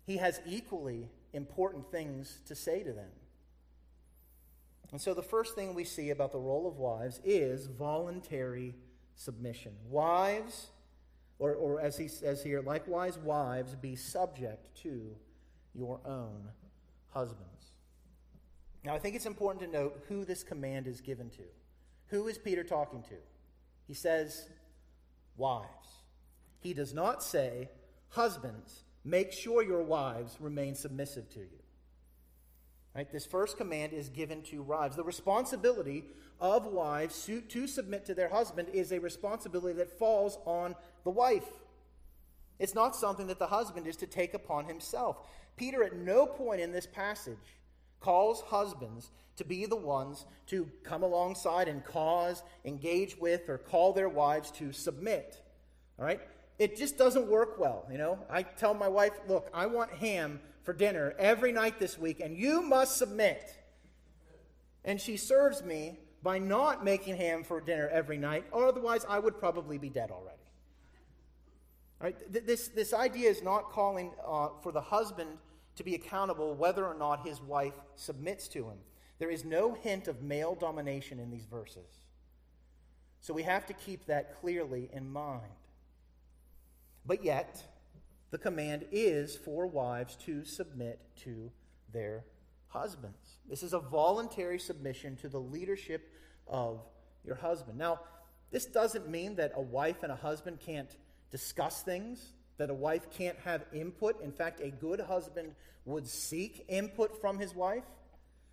[0.05, 3.09] he has equally important things to say to them.
[4.91, 8.75] And so the first thing we see about the role of wives is voluntary
[9.15, 9.73] submission.
[9.89, 10.67] Wives,
[11.39, 15.15] or, or as he says here, likewise, wives, be subject to
[15.73, 16.49] your own
[17.09, 17.54] husbands.
[18.85, 21.43] Now, I think it's important to note who this command is given to.
[22.07, 23.15] Who is Peter talking to?
[23.87, 24.47] He says,
[25.37, 26.03] wives.
[26.59, 27.69] He does not say,
[28.09, 31.63] husbands, make sure your wives remain submissive to you.
[32.95, 33.11] Right?
[33.11, 34.95] This first command is given to wives.
[34.95, 36.05] The responsibility
[36.39, 41.47] of wives to, submit to their husband is a responsibility that falls on the wife.
[42.59, 45.27] It's not something that the husband is to take upon himself.
[45.57, 47.54] Peter, at no point in this passage,
[48.05, 53.93] calls husbands to be the ones to come alongside and cause, engage with, or call
[53.93, 55.41] their wives to submit.
[55.97, 56.21] All right?
[56.59, 57.87] It just doesn't work well.
[57.91, 61.97] You know, I tell my wife, look, I want ham for dinner every night this
[61.97, 63.57] week, and you must submit.
[64.83, 69.17] And she serves me by not making ham for dinner every night, or otherwise I
[69.17, 70.37] would probably be dead already.
[71.99, 72.45] All right?
[72.45, 75.39] This, this idea is not calling uh, for the husband
[75.75, 78.77] to be accountable whether or not his wife submits to him.
[79.19, 82.05] There is no hint of male domination in these verses.
[83.21, 85.51] So we have to keep that clearly in mind.
[87.05, 87.63] But yet,
[88.31, 91.51] the command is for wives to submit to
[91.93, 92.23] their
[92.67, 93.39] husbands.
[93.49, 96.11] This is a voluntary submission to the leadership
[96.47, 96.81] of
[97.23, 97.77] your husband.
[97.77, 97.99] Now,
[98.51, 100.95] this doesn't mean that a wife and a husband can't
[101.31, 104.21] discuss things that a wife can't have input.
[104.21, 107.83] In fact, a good husband would seek input from his wife.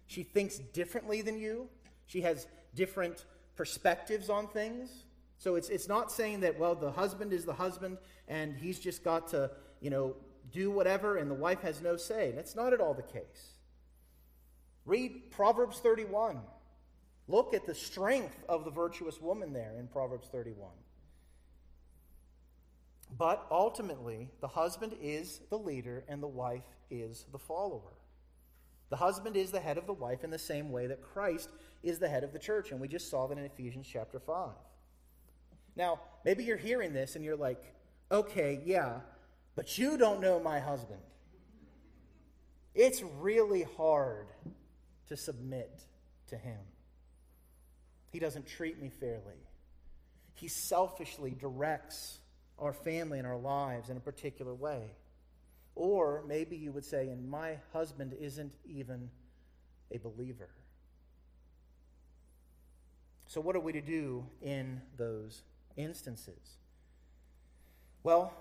[0.06, 1.68] She thinks differently than you,
[2.06, 3.24] she has different
[3.56, 5.04] perspectives on things.
[5.38, 9.02] So it's, it's not saying that, well, the husband is the husband and he's just
[9.02, 10.14] got to, you know,
[10.52, 12.32] do whatever and the wife has no say.
[12.34, 13.54] That's not at all the case.
[14.84, 16.40] Read Proverbs 31.
[17.28, 20.68] Look at the strength of the virtuous woman there in Proverbs 31.
[23.16, 27.92] But ultimately, the husband is the leader and the wife is the follower.
[28.90, 31.50] The husband is the head of the wife in the same way that Christ
[31.82, 32.70] is the head of the church.
[32.70, 34.50] And we just saw that in Ephesians chapter 5.
[35.76, 37.62] Now, maybe you're hearing this and you're like,
[38.10, 39.00] okay, yeah,
[39.56, 41.00] but you don't know my husband.
[42.74, 44.28] It's really hard
[45.08, 45.82] to submit
[46.28, 46.60] to him.
[48.10, 49.46] He doesn't treat me fairly,
[50.34, 52.18] he selfishly directs
[52.62, 54.92] our family and our lives in a particular way.
[55.74, 59.10] Or maybe you would say, and my husband isn't even
[59.90, 60.48] a believer.
[63.26, 65.42] So, what are we to do in those
[65.76, 66.58] instances?
[68.04, 68.32] Well,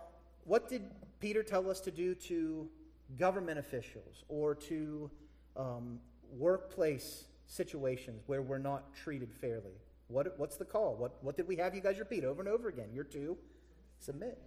[0.43, 0.83] what did
[1.19, 2.69] Peter tell us to do to
[3.17, 5.09] government officials or to
[5.55, 9.79] um, workplace situations where we're not treated fairly?
[10.09, 10.95] What, what's the call?
[10.95, 12.89] What, what did we have you guys repeat over and over again?
[12.93, 13.37] You're to
[14.01, 14.37] submit.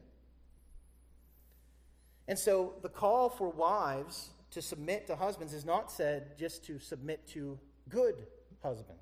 [2.27, 6.79] And so the call for wives to submit to husbands is not said just to
[6.79, 8.15] submit to good
[8.63, 9.01] husbands.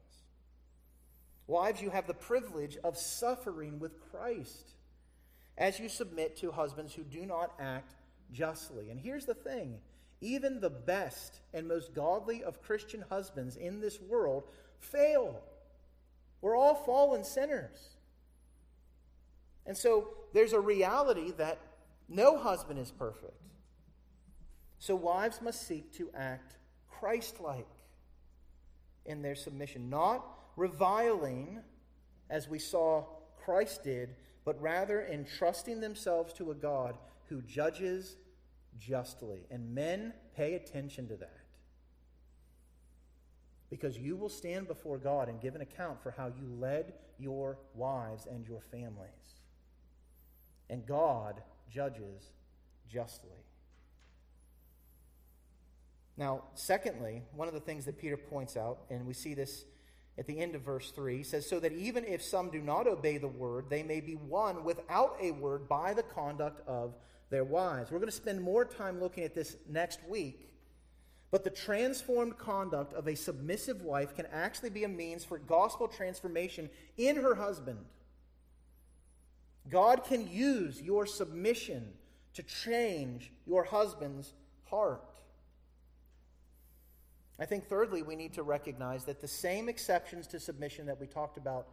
[1.47, 4.73] Wives, you have the privilege of suffering with Christ
[5.59, 7.95] as you submit to husbands who do not act
[8.33, 8.91] justly.
[8.91, 9.79] And here's the thing
[10.21, 14.45] even the best and most godly of Christian husbands in this world
[14.79, 15.43] fail.
[16.41, 17.79] We're all fallen sinners.
[19.67, 21.59] And so there's a reality that
[22.09, 23.41] no husband is perfect.
[24.79, 26.57] So wives must seek to act
[26.89, 27.69] Christ like
[29.07, 30.25] in their submission, not
[30.57, 31.61] reviling
[32.31, 33.05] as we saw
[33.45, 36.97] Christ did, but rather entrusting themselves to a God
[37.29, 38.17] who judges
[38.79, 39.47] justly.
[39.51, 41.39] And men, pay attention to that.
[43.71, 47.59] Because you will stand before God and give an account for how you led your
[47.75, 49.42] wives and your families
[50.73, 52.31] and God judges
[52.89, 53.29] justly.
[56.17, 59.67] Now, secondly, one of the things that Peter points out, and we see this
[60.19, 62.87] at the end of verse 3, he says, So that even if some do not
[62.87, 66.95] obey the word, they may be won without a word by the conduct of
[67.29, 67.91] their wives.
[67.91, 70.49] We're going to spend more time looking at this next week.
[71.31, 75.87] But the transformed conduct of a submissive wife can actually be a means for gospel
[75.89, 77.79] transformation in her husband.
[79.71, 81.93] God can use your submission
[82.35, 85.05] to change your husband's heart.
[87.39, 91.07] I think, thirdly, we need to recognize that the same exceptions to submission that we
[91.07, 91.69] talked about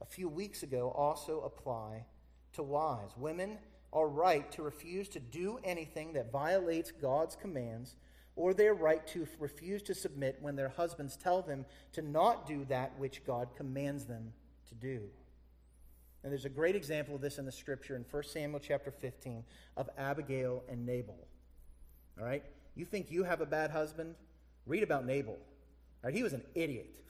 [0.00, 2.04] a few weeks ago also apply
[2.52, 3.16] to wives.
[3.16, 3.58] Women
[3.92, 7.96] are right to refuse to do anything that violates God's commands,
[8.36, 12.64] or their right to refuse to submit when their husbands tell them to not do
[12.66, 14.32] that which God commands them
[14.68, 15.08] to do.
[16.22, 19.44] And there's a great example of this in the scripture in 1 Samuel chapter 15
[19.76, 21.18] of Abigail and Nabal.
[22.18, 22.44] All right?
[22.74, 24.14] You think you have a bad husband?
[24.66, 25.34] Read about Nabal.
[25.34, 25.38] All
[26.04, 26.14] right?
[26.14, 27.00] He was an idiot.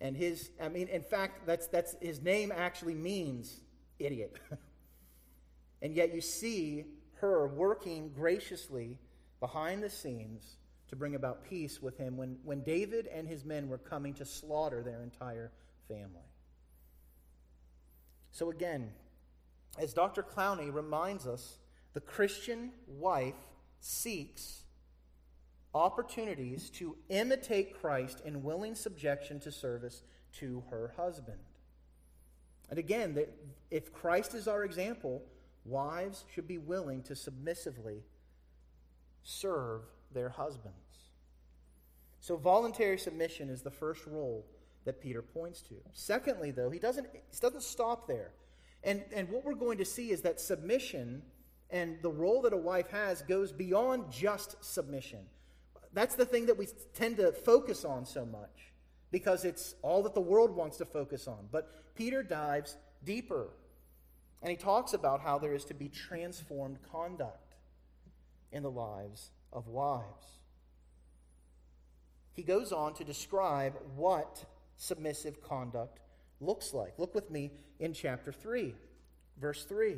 [0.00, 3.60] And his, I mean, in fact, that's, that's, his name actually means
[3.98, 4.36] idiot.
[5.82, 6.84] and yet you see
[7.20, 8.98] her working graciously
[9.38, 10.56] behind the scenes
[10.88, 14.26] to bring about peace with him when, when David and his men were coming to
[14.26, 15.52] slaughter their entire
[15.88, 16.31] family.
[18.32, 18.90] So, again,
[19.78, 20.22] as Dr.
[20.22, 21.58] Clowney reminds us,
[21.92, 23.36] the Christian wife
[23.80, 24.62] seeks
[25.74, 30.02] opportunities to imitate Christ in willing subjection to service
[30.38, 31.38] to her husband.
[32.70, 33.18] And again,
[33.70, 35.22] if Christ is our example,
[35.64, 38.02] wives should be willing to submissively
[39.22, 40.76] serve their husbands.
[42.20, 44.46] So, voluntary submission is the first role
[44.84, 45.74] that Peter points to.
[45.92, 48.32] Secondly, though, he doesn't, he doesn't stop there.
[48.84, 51.22] And, and what we're going to see is that submission
[51.70, 55.20] and the role that a wife has goes beyond just submission.
[55.92, 58.72] That's the thing that we tend to focus on so much
[59.10, 61.48] because it's all that the world wants to focus on.
[61.50, 63.50] But Peter dives deeper
[64.42, 67.54] and he talks about how there is to be transformed conduct
[68.50, 70.40] in the lives of wives.
[72.32, 74.44] He goes on to describe what
[74.76, 76.00] submissive conduct
[76.40, 76.98] looks like.
[76.98, 78.74] Look with me in chapter 3,
[79.40, 79.96] verse 3.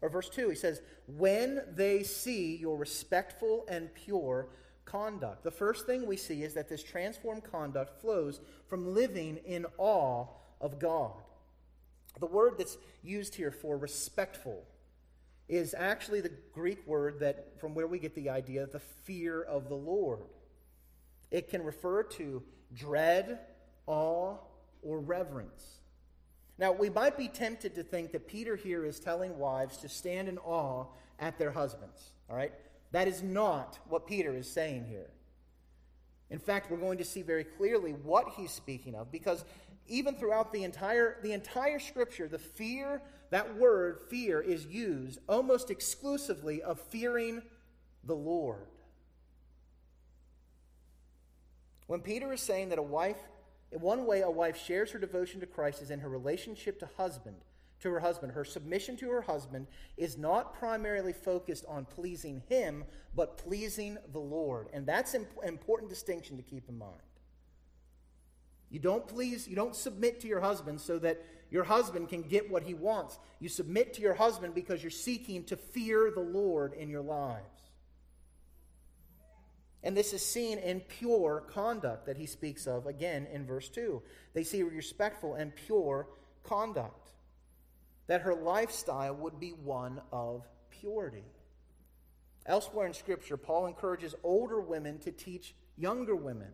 [0.00, 4.48] Or verse 2, he says, When they see your respectful and pure
[4.84, 5.44] conduct.
[5.44, 10.26] The first thing we see is that this transformed conduct flows from living in awe
[10.60, 11.12] of God.
[12.20, 14.64] The word that's used here for respectful
[15.48, 19.68] is actually the Greek word that from where we get the idea the fear of
[19.68, 20.20] the Lord.
[21.30, 22.42] It can refer to
[22.74, 23.38] dread,
[23.86, 24.36] awe,
[24.82, 25.78] or reverence.
[26.58, 30.28] Now, we might be tempted to think that Peter here is telling wives to stand
[30.28, 30.86] in awe
[31.18, 32.12] at their husbands.
[32.28, 32.52] All right?
[32.92, 35.10] That is not what Peter is saying here.
[36.30, 39.44] In fact, we're going to see very clearly what he's speaking of because
[39.86, 45.70] even throughout the entire, the entire scripture, the fear, that word fear, is used almost
[45.70, 47.42] exclusively of fearing
[48.04, 48.66] the Lord.
[51.86, 53.18] When Peter is saying that a wife
[53.80, 57.36] one way, a wife shares her devotion to Christ is in her relationship to husband,
[57.80, 58.32] to her husband.
[58.32, 64.18] Her submission to her husband is not primarily focused on pleasing him, but pleasing the
[64.18, 64.68] Lord.
[64.72, 67.00] And that's an important distinction to keep in mind.
[68.70, 72.50] You don't please, you don't submit to your husband so that your husband can get
[72.50, 73.18] what he wants.
[73.38, 77.61] You submit to your husband because you're seeking to fear the Lord in your lives.
[79.84, 84.00] And this is seen in pure conduct that he speaks of again in verse 2.
[84.32, 86.08] They see respectful and pure
[86.44, 87.10] conduct.
[88.06, 91.24] That her lifestyle would be one of purity.
[92.46, 96.52] Elsewhere in Scripture, Paul encourages older women to teach younger women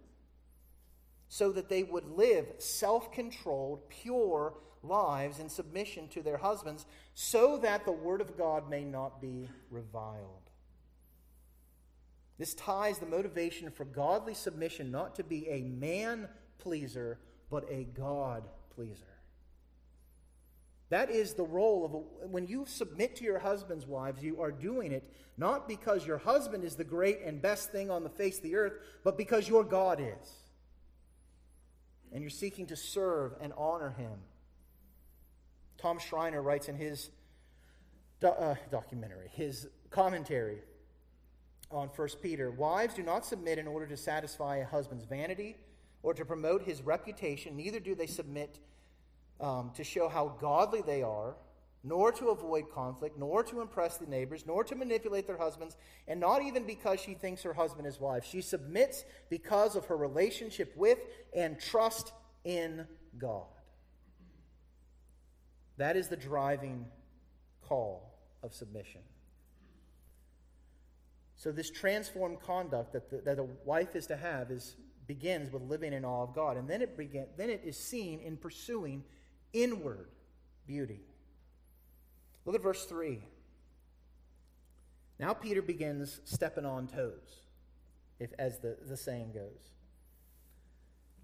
[1.29, 7.59] so that they would live self controlled, pure lives in submission to their husbands, so
[7.59, 10.48] that the word of God may not be reviled.
[12.39, 17.19] This ties the motivation for godly submission not to be a man pleaser,
[17.51, 19.05] but a God pleaser.
[20.91, 24.53] That is the role of a, when you submit to your husband's wives, you are
[24.53, 28.39] doing it not because your husband is the great and best thing on the face
[28.39, 28.73] of the earth,
[29.05, 30.33] but because your God is.
[32.13, 34.19] And you're seeking to serve and honor him.
[35.77, 37.11] Tom Schreiner writes in his
[38.21, 40.59] do, uh, documentary, his commentary
[41.71, 42.51] on 1 Peter.
[42.51, 45.57] Wives, do not submit in order to satisfy a husband's vanity
[46.03, 48.59] or to promote his reputation, neither do they submit
[49.41, 51.37] um, to show how godly they are,
[51.85, 56.19] nor to avoid conflict, nor to impress the neighbors, nor to manipulate their husbands, and
[56.19, 58.25] not even because she thinks her husband is wife.
[58.25, 60.99] She submits because of her relationship with
[61.35, 62.13] and trust
[62.45, 63.47] in God.
[65.77, 66.87] That is the driving
[67.63, 68.13] call
[68.43, 69.01] of submission.
[71.39, 74.77] So, this transformed conduct that, the, that a wife is to have is,
[75.07, 76.57] begins with living in awe of God.
[76.57, 79.05] And then it, begin, then it is seen in pursuing
[79.53, 80.09] inward
[80.67, 81.01] beauty.
[82.45, 83.23] Look at verse 3.
[85.21, 87.43] Now Peter begins stepping on toes,
[88.19, 89.73] if, as the, the saying goes.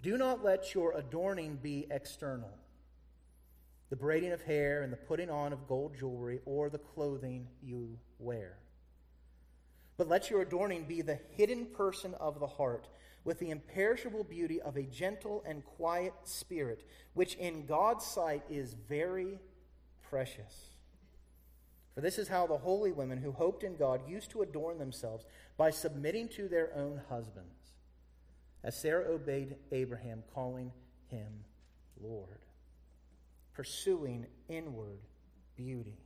[0.01, 2.51] Do not let your adorning be external
[3.89, 7.97] the braiding of hair and the putting on of gold jewelry or the clothing you
[8.17, 8.57] wear.
[9.97, 12.87] But let your adorning be the hidden person of the heart,
[13.23, 16.83] with the imperishable beauty of a gentle and quiet spirit,
[17.13, 19.39] which in God's sight is very
[20.09, 20.69] precious.
[21.93, 25.25] For this is how the holy women who hoped in God used to adorn themselves
[25.57, 27.73] by submitting to their own husbands,
[28.63, 30.73] as Sarah obeyed Abraham, calling
[31.07, 31.45] him
[32.01, 32.45] Lord,
[33.53, 34.99] pursuing inward
[35.55, 36.04] beauty.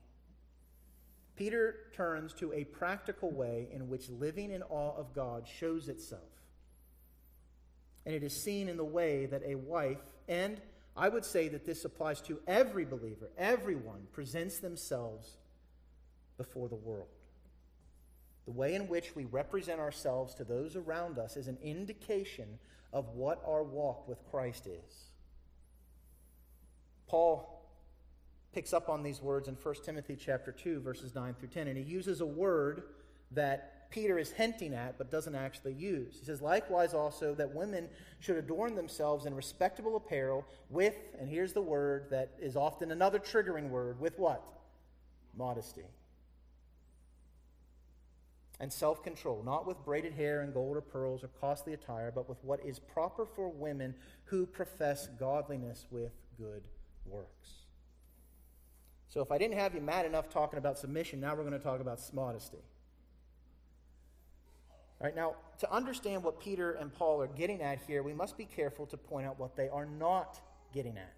[1.40, 6.22] Peter turns to a practical way in which living in awe of God shows itself.
[8.06, 10.60] And it is seen in the way that a wife, and
[10.98, 15.38] I would say that this applies to every believer, everyone presents themselves
[16.38, 17.08] before the world.
[18.44, 22.60] The way in which we represent ourselves to those around us is an indication
[22.92, 25.06] of what our walk with Christ is.
[27.08, 27.59] Paul
[28.54, 31.78] picks up on these words in 1 Timothy chapter 2 verses 9 through 10 and
[31.78, 32.84] he uses a word
[33.32, 36.18] that Peter is hinting at but doesn't actually use.
[36.20, 37.90] He says likewise also that women
[38.20, 43.20] should adorn themselves in respectable apparel with and here's the word that is often another
[43.20, 44.44] triggering word with what?
[45.38, 45.86] Modesty
[48.60, 52.28] and self control, not with braided hair and gold or pearls or costly attire, but
[52.28, 53.96] with what is proper for women
[54.26, 56.64] who profess godliness with good
[57.06, 57.69] works.
[59.10, 61.60] So, if I didn't have you mad enough talking about submission, now we're going to
[61.60, 62.60] talk about modesty.
[65.02, 68.38] All right, now, to understand what Peter and Paul are getting at here, we must
[68.38, 70.40] be careful to point out what they are not
[70.74, 71.14] getting at.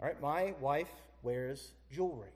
[0.00, 0.90] All right, my wife
[1.22, 2.32] wears jewelry.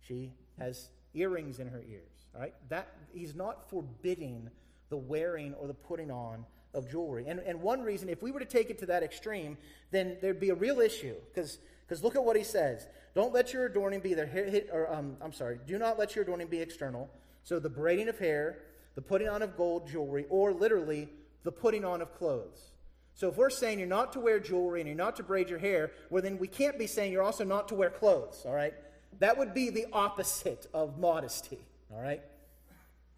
[0.00, 2.26] She has earrings in her ears.
[2.34, 4.50] All right, That he's not forbidding
[4.88, 7.26] the wearing or the putting on of jewelry.
[7.28, 9.56] And, and one reason, if we were to take it to that extreme,
[9.90, 11.14] then there'd be a real issue.
[11.32, 11.58] Because
[12.02, 12.86] look at what he says.
[13.14, 16.24] Don't let your adorning be the hit, or um, I'm sorry, do not let your
[16.24, 17.08] adorning be external.
[17.42, 18.58] So the braiding of hair,
[18.94, 21.08] the putting on of gold jewelry, or literally
[21.44, 22.70] the putting on of clothes.
[23.14, 25.60] So if we're saying you're not to wear jewelry and you're not to braid your
[25.60, 28.74] hair, well then we can't be saying you're also not to wear clothes, all right?
[29.20, 31.60] That would be the opposite of modesty.
[31.92, 32.22] All right?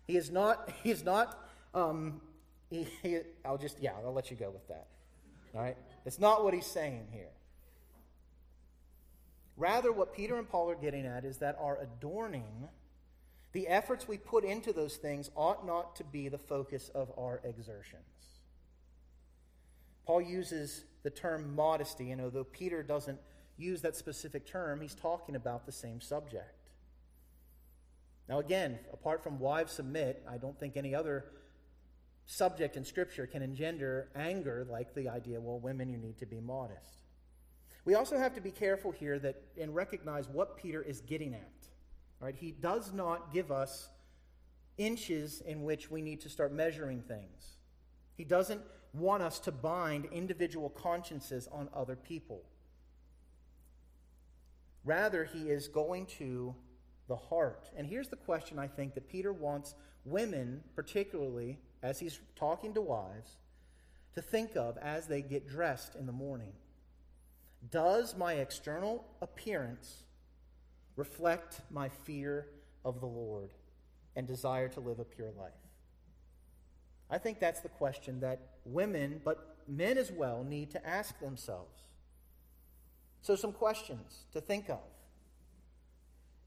[0.07, 2.21] He is not, he is not, um,
[2.69, 4.89] he, he, I'll just, yeah, I'll let you go with that.
[5.55, 5.77] All right?
[6.05, 7.31] It's not what he's saying here.
[9.57, 12.69] Rather, what Peter and Paul are getting at is that our adorning,
[13.53, 17.41] the efforts we put into those things, ought not to be the focus of our
[17.43, 18.03] exertions.
[20.07, 23.19] Paul uses the term modesty, and although Peter doesn't
[23.57, 26.53] use that specific term, he's talking about the same subject.
[28.29, 31.25] Now, again, apart from wives submit, I don't think any other
[32.27, 36.41] subject in Scripture can engender anger like the idea, well, women, you need to be
[36.41, 37.06] modest.
[37.87, 41.53] We also have to be careful here that and recognize what Peter is getting at.
[42.21, 42.35] Right?
[42.35, 43.89] He does not give us
[44.77, 47.59] inches in which we need to start measuring things.
[48.17, 48.61] He doesn't
[48.93, 52.43] want us to bind individual consciences on other people.
[54.85, 56.55] Rather, he is going to
[57.07, 57.71] the heart.
[57.77, 62.81] And here's the question I think that Peter wants women, particularly as he's talking to
[62.81, 63.37] wives,
[64.15, 66.53] to think of as they get dressed in the morning.
[67.71, 70.05] Does my external appearance
[70.97, 72.47] reflect my fear
[72.85, 73.51] of the Lord
[74.15, 75.53] and desire to live a pure life?
[77.11, 81.83] I think that's the question that women, but men as well, need to ask themselves.
[83.23, 84.81] So, some questions to think of.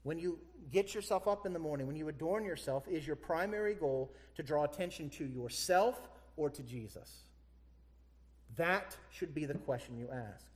[0.02, 0.38] When you
[0.72, 4.42] get yourself up in the morning, when you adorn yourself, is your primary goal to
[4.42, 7.24] draw attention to yourself or to Jesus?
[8.56, 10.49] That should be the question you ask.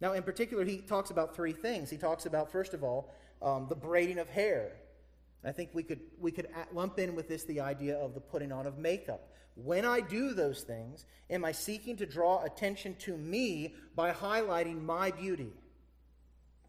[0.00, 1.88] Now, in particular, he talks about three things.
[1.90, 4.72] He talks about, first of all, um, the braiding of hair.
[5.44, 8.52] I think we could, we could lump in with this the idea of the putting
[8.52, 9.32] on of makeup.
[9.54, 14.82] When I do those things, am I seeking to draw attention to me by highlighting
[14.82, 15.52] my beauty?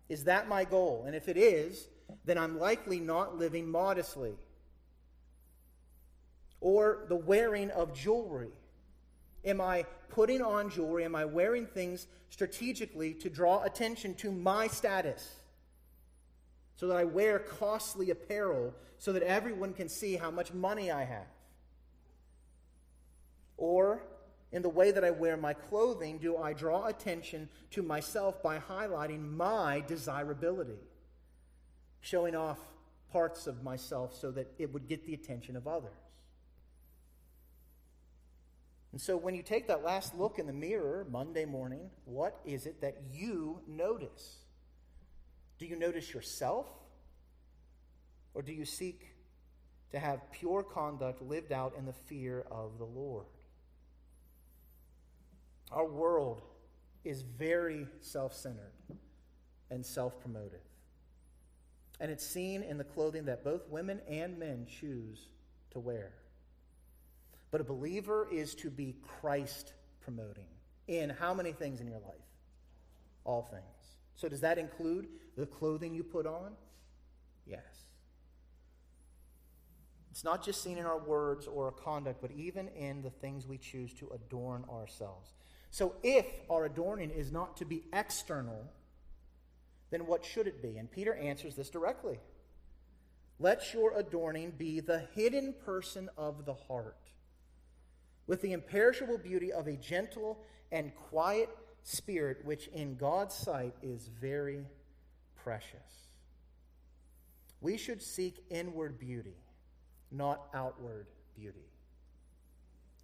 [0.07, 1.03] Is that my goal?
[1.05, 1.89] And if it is,
[2.23, 4.35] then I'm likely not living modestly.
[6.61, 8.51] Or the wearing of jewelry.
[9.47, 11.05] Am I putting on jewelry?
[11.05, 15.35] Am I wearing things strategically to draw attention to my status?
[16.75, 21.05] So that I wear costly apparel so that everyone can see how much money I
[21.05, 21.27] have?
[23.55, 24.03] Or
[24.51, 28.59] in the way that I wear my clothing, do I draw attention to myself by
[28.59, 30.79] highlighting my desirability,
[32.01, 32.59] showing off
[33.11, 36.06] parts of myself so that it would get the attention of others.
[38.91, 42.65] And so when you take that last look in the mirror Monday morning, what is
[42.65, 44.37] it that you notice?
[45.59, 46.67] Do you notice yourself?
[48.33, 49.15] Or do you seek
[49.91, 53.25] to have pure conduct lived out in the fear of the Lord?
[55.71, 56.41] Our world
[57.03, 58.71] is very self centered
[59.69, 60.61] and self promotive.
[61.99, 65.29] And it's seen in the clothing that both women and men choose
[65.71, 66.13] to wear.
[67.51, 70.47] But a believer is to be Christ promoting
[70.87, 72.15] in how many things in your life?
[73.23, 73.63] All things.
[74.15, 76.53] So, does that include the clothing you put on?
[77.45, 77.61] Yes.
[80.11, 83.45] It's not just seen in our words or our conduct, but even in the things
[83.45, 85.33] we choose to adorn ourselves.
[85.69, 88.71] So, if our adorning is not to be external,
[89.91, 90.77] then what should it be?
[90.77, 92.19] And Peter answers this directly.
[93.39, 97.06] Let your adorning be the hidden person of the heart,
[98.27, 100.37] with the imperishable beauty of a gentle
[100.71, 101.49] and quiet
[101.83, 104.65] spirit, which in God's sight is very
[105.35, 106.09] precious.
[107.61, 109.37] We should seek inward beauty,
[110.11, 111.71] not outward beauty.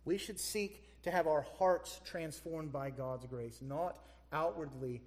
[0.06, 3.98] We should seek to have our hearts transformed by God's grace, not
[4.32, 5.02] outwardly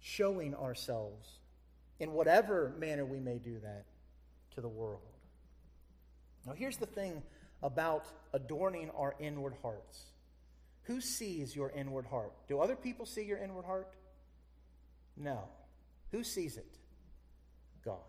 [0.00, 1.28] showing ourselves
[2.00, 3.84] in whatever manner we may do that
[4.54, 5.00] to the world.
[6.46, 7.22] Now, here's the thing
[7.62, 10.12] about adorning our inward hearts
[10.84, 12.32] who sees your inward heart?
[12.48, 13.94] Do other people see your inward heart?
[15.16, 15.40] No.
[16.10, 16.78] Who sees it?
[17.84, 18.00] God.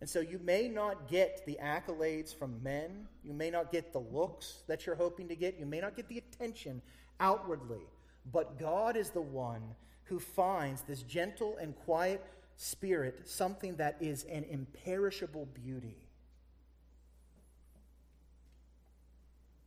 [0.00, 3.06] And so you may not get the accolades from men.
[3.22, 5.58] You may not get the looks that you're hoping to get.
[5.58, 6.82] You may not get the attention
[7.20, 7.86] outwardly.
[8.32, 9.62] But God is the one
[10.04, 12.24] who finds this gentle and quiet
[12.56, 15.96] spirit something that is an imperishable beauty.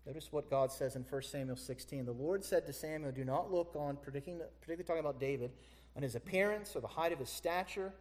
[0.05, 2.05] Notice what God says in 1 Samuel 16.
[2.05, 5.51] The Lord said to Samuel, Do not look on, particularly talking about David,
[5.95, 7.93] on his appearance or the height of his stature,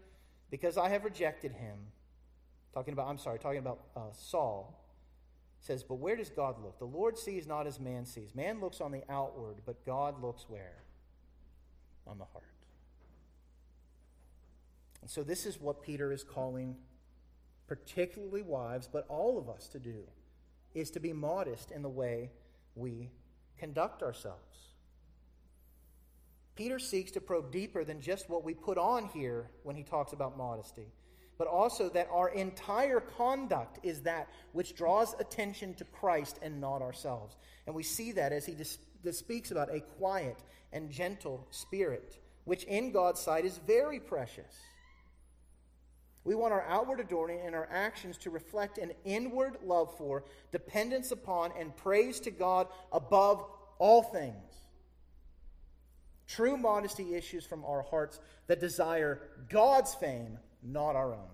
[0.51, 1.77] because I have rejected him.
[2.75, 4.79] Talking about, I'm sorry, talking about uh, Saul.
[5.61, 6.79] Says, But where does God look?
[6.81, 8.35] The Lord sees not as man sees.
[8.35, 10.83] Man looks on the outward, but God looks where?
[12.07, 12.45] On the heart.
[15.03, 16.77] And so this is what Peter is calling
[17.69, 20.03] particularly wives, but all of us to do
[20.75, 22.31] is to be modest in the way
[22.75, 23.11] we
[23.59, 24.73] conduct ourselves.
[26.55, 30.13] Peter seeks to probe deeper than just what we put on here when he talks
[30.13, 30.87] about modesty,
[31.39, 36.83] but also that our entire conduct is that which draws attention to Christ and not
[36.83, 37.37] ourselves.
[37.67, 38.79] And we see that as he dis-
[39.13, 40.37] speaks about a quiet
[40.73, 44.61] and gentle spirit, which in God's sight is very precious.
[46.25, 51.11] We want our outward adorning and our actions to reflect an inward love for, dependence
[51.11, 53.45] upon, and praise to God above
[53.79, 54.37] all things.
[56.29, 61.29] True modesty issues from our hearts that desire God's fame, not our own.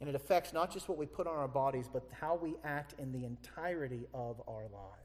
[0.00, 2.94] And it affects not just what we put on our bodies, but how we act
[2.98, 5.03] in the entirety of our lives.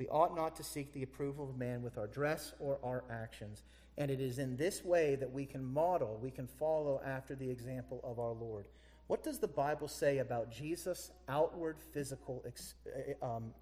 [0.00, 3.64] We ought not to seek the approval of man with our dress or our actions.
[3.98, 7.50] And it is in this way that we can model, we can follow after the
[7.50, 8.66] example of our Lord.
[9.08, 12.76] What does the Bible say about Jesus' outward physical ex-
[13.22, 13.52] uh, um,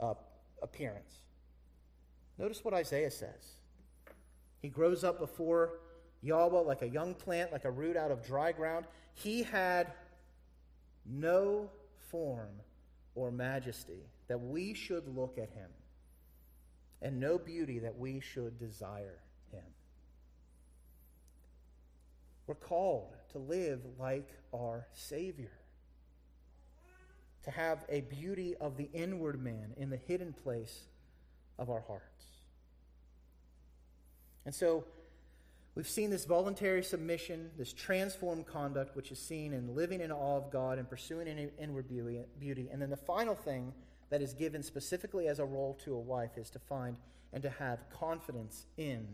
[0.00, 0.14] uh,
[0.62, 1.18] appearance?
[2.38, 3.56] Notice what Isaiah says.
[4.62, 5.80] He grows up before
[6.22, 8.86] Yahweh like a young plant, like a root out of dry ground.
[9.12, 9.92] He had
[11.04, 11.68] no
[12.08, 12.62] form
[13.14, 15.70] or majesty that we should look at him,
[17.02, 19.18] and no beauty that we should desire
[19.52, 19.64] him.
[22.46, 25.52] We're called to live like our Savior,
[27.44, 30.84] to have a beauty of the inward man in the hidden place
[31.58, 32.24] of our hearts.
[34.46, 34.84] And so,
[35.74, 40.36] We've seen this voluntary submission, this transformed conduct, which is seen in living in awe
[40.36, 42.68] of God and pursuing inward beauty.
[42.70, 43.72] And then the final thing
[44.14, 46.96] that is given specifically as a role to a wife is to find
[47.32, 49.08] and to have confidence in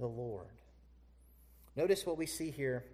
[0.00, 0.48] the Lord.
[1.76, 2.84] Notice what we see here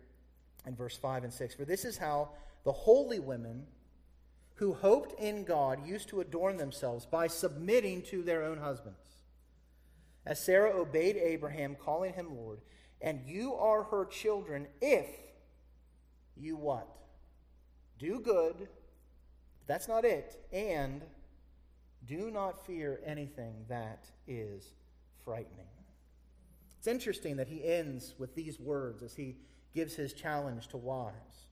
[0.67, 1.55] in verse 5 and 6.
[1.55, 2.29] For this is how
[2.65, 3.65] the holy women
[4.57, 9.17] who hoped in God used to adorn themselves by submitting to their own husbands.
[10.27, 12.61] As Sarah obeyed Abraham, calling him Lord,
[13.01, 15.09] and you are her children if
[16.37, 16.87] you what?
[17.99, 18.69] do good,
[19.67, 21.03] that's not it, and
[22.07, 24.73] do not fear anything that is
[25.25, 25.67] frightening.
[26.79, 29.37] It's interesting that he ends with these words as he
[29.75, 31.49] gives his challenge to wives.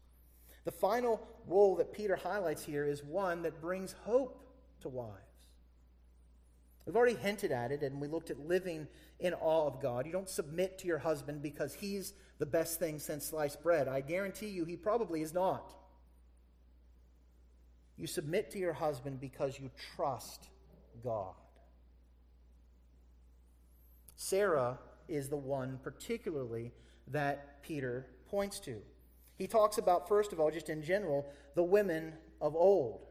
[0.64, 4.44] The final role that Peter highlights here is one that brings hope
[4.80, 5.16] to wives.
[6.86, 8.88] We've already hinted at it, and we looked at living
[9.20, 10.04] in awe of God.
[10.04, 13.86] You don't submit to your husband because he's the best thing since sliced bread.
[13.88, 15.74] I guarantee you, he probably is not.
[17.96, 20.48] You submit to your husband because you trust
[21.04, 21.34] God.
[24.16, 24.78] Sarah
[25.08, 26.72] is the one, particularly,
[27.08, 28.76] that Peter points to.
[29.36, 33.06] He talks about, first of all, just in general, the women of old.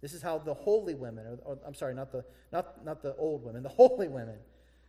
[0.00, 3.14] This is how the holy women, or, or, I'm sorry, not the, not, not the
[3.16, 4.36] old women, the holy women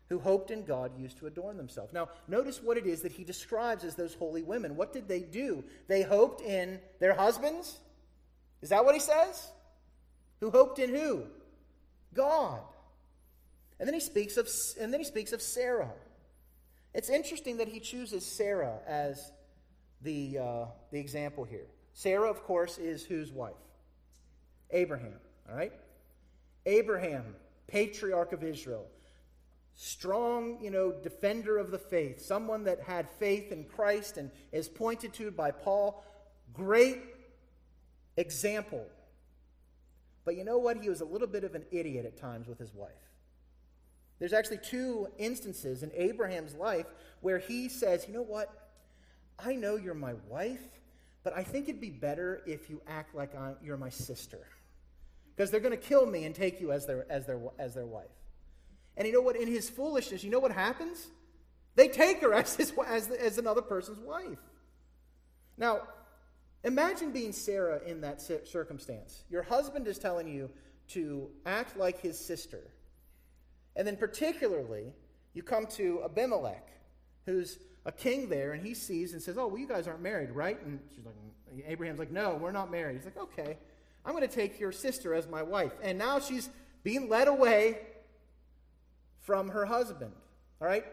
[0.10, 1.94] who hoped in God used to adorn themselves.
[1.94, 4.76] Now, notice what it is that he describes as those holy women.
[4.76, 5.64] What did they do?
[5.88, 7.80] They hoped in their husbands?
[8.62, 9.50] Is that what he says?
[10.40, 11.24] Who hoped in who?
[12.14, 12.62] God.
[13.80, 14.50] And then he speaks of
[14.80, 15.92] and then he speaks of Sarah.
[16.94, 19.32] It's interesting that he chooses Sarah as
[20.02, 21.68] the, uh, the example here.
[21.94, 23.54] Sarah, of course, is whose wife?
[24.72, 25.74] Abraham, all right?
[26.66, 27.36] Abraham,
[27.68, 28.86] patriarch of Israel,
[29.76, 34.68] strong, you know, defender of the faith, someone that had faith in Christ and is
[34.68, 36.04] pointed to by Paul.
[36.54, 37.00] Great
[38.18, 38.86] example.
[40.26, 40.78] But you know what?
[40.82, 42.92] He was a little bit of an idiot at times with his wife.
[44.20, 46.86] There's actually two instances in Abraham's life
[47.22, 48.70] where he says, You know what?
[49.44, 50.62] I know you're my wife,
[51.24, 54.40] but I think it'd be better if you act like I'm, you're my sister.
[55.36, 57.86] Because they're going to kill me and take you as their, as, their, as their
[57.86, 58.12] wife.
[58.98, 59.38] And you know what?
[59.38, 61.08] In his foolishness, you know what happens?
[61.76, 64.38] They take her as, his, as, as another person's wife.
[65.58, 65.84] Now,
[66.64, 69.24] imagine being Sarah in that circumstance.
[69.30, 70.50] Your husband is telling you
[70.90, 72.62] to act like his sister
[73.80, 74.92] and then, particularly,
[75.34, 76.68] you come to Abimelech,
[77.26, 80.32] who's a king there, and he sees and says, Oh, well, you guys aren't married,
[80.32, 80.62] right?
[80.62, 81.16] And she's like,
[81.66, 82.98] Abraham's like, No, we're not married.
[82.98, 83.58] He's like, Okay,
[84.06, 85.72] I'm going to take your sister as my wife.
[85.82, 86.50] And now she's
[86.84, 87.80] being led away
[89.22, 90.12] from her husband.
[90.62, 90.84] All right?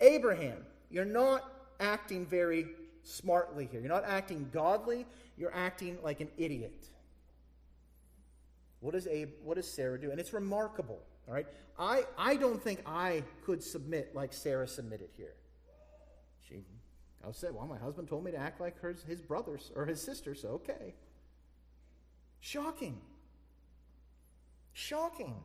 [0.00, 0.58] Abraham,
[0.90, 1.44] you're not
[1.80, 2.66] acting very
[3.02, 3.80] smartly here.
[3.80, 6.88] You're not acting godly, you're acting like an idiot.
[8.80, 10.10] What does, Abe, what does Sarah do?
[10.10, 11.00] And it's remarkable.
[11.28, 11.46] All right?
[11.78, 15.34] I, I don't think I could submit like Sarah submitted here.
[16.48, 16.64] She,
[17.26, 20.00] I said, well, my husband told me to act like her, his brothers or his
[20.00, 20.94] sister, so okay.
[22.40, 23.00] Shocking.
[24.72, 25.36] Shocking.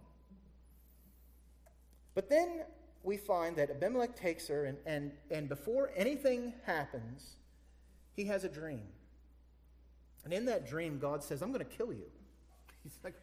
[2.16, 2.64] But then
[3.04, 7.36] we find that Abimelech takes her, and, and, and before anything happens,
[8.18, 8.82] he has a dream.
[10.26, 12.08] And in that dream, God says, I'm going to kill you.
[12.84, 13.14] He's like,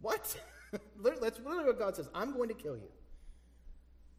[0.00, 0.36] What?
[0.72, 2.08] That's literally what God says.
[2.12, 2.88] I'm going to kill you.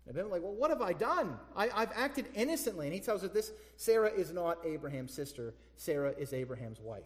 [0.07, 1.37] And I'm like, well, what have I done?
[1.55, 2.87] I, have acted innocently.
[2.87, 7.03] And he tells us this Sarah is not Abraham's sister, Sarah is Abraham's wife.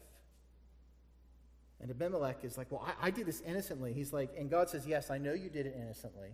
[1.82, 3.92] And Abimelech is like, well, I, I did this innocently.
[3.92, 6.30] He's like, and God says, yes, I know you did it innocently.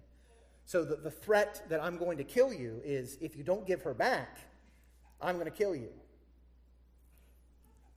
[0.66, 3.82] So the, the threat that I'm going to kill you is if you don't give
[3.82, 4.38] her back,
[5.20, 5.90] I'm going to kill you.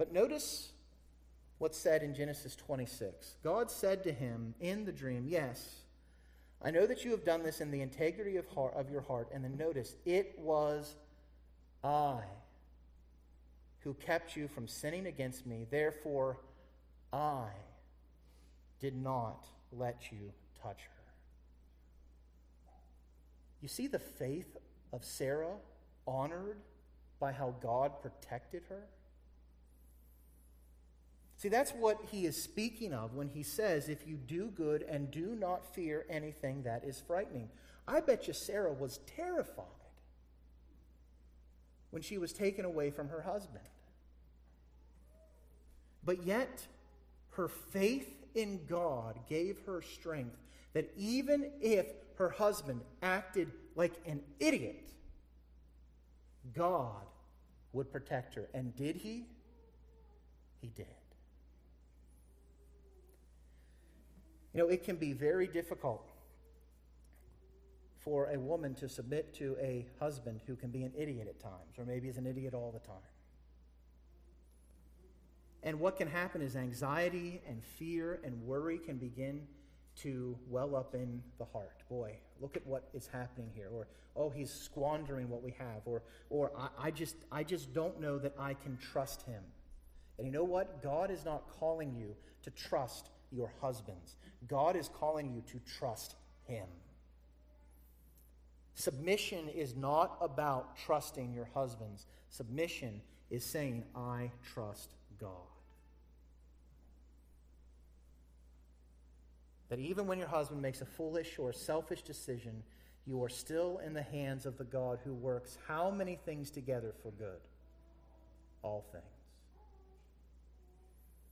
[0.03, 0.72] But notice
[1.59, 3.36] what's said in Genesis 26.
[3.44, 5.76] God said to him in the dream, Yes,
[6.61, 9.28] I know that you have done this in the integrity of, heart, of your heart.
[9.32, 10.96] And then notice, it was
[11.84, 12.18] I
[13.84, 15.68] who kept you from sinning against me.
[15.70, 16.40] Therefore,
[17.12, 17.46] I
[18.80, 21.05] did not let you touch her.
[23.61, 24.57] You see the faith
[24.92, 25.59] of Sarah
[26.09, 26.59] honored
[27.20, 28.82] by how God protected her?
[31.43, 35.11] See, that's what he is speaking of when he says, if you do good and
[35.11, 37.49] do not fear anything that is frightening.
[37.88, 39.66] I bet you Sarah was terrified
[41.90, 43.64] when she was taken away from her husband.
[46.05, 46.64] But yet,
[47.30, 50.38] her faith in God gave her strength
[50.74, 51.86] that even if
[52.18, 54.93] her husband acted like an idiot,
[56.55, 57.03] God
[57.72, 58.49] would protect her.
[58.55, 59.26] And did he?
[60.61, 60.86] He did.
[64.53, 66.11] You know, it can be very difficult
[68.05, 71.78] for a woman to submit to a husband who can be an idiot at times,
[71.78, 72.96] or maybe is an idiot all the time.
[75.62, 79.46] And what can happen is anxiety and fear and worry can begin
[80.00, 81.82] to well up in the heart.
[81.88, 83.68] Boy, look at what is happening here.
[83.72, 83.86] Or,
[84.16, 85.82] oh, he's squandering what we have.
[85.84, 89.42] Or, or I, I, just, I just don't know that I can trust him.
[90.18, 90.82] And you know what?
[90.82, 94.16] God is not calling you to trust your husbands,
[94.48, 96.16] God is calling you to trust
[96.46, 96.66] Him.
[98.74, 102.06] Submission is not about trusting your husbands.
[102.30, 105.30] Submission is saying, I trust God.
[109.68, 112.62] That even when your husband makes a foolish or selfish decision,
[113.06, 116.92] you are still in the hands of the God who works how many things together
[117.02, 117.40] for good?
[118.62, 119.04] All things.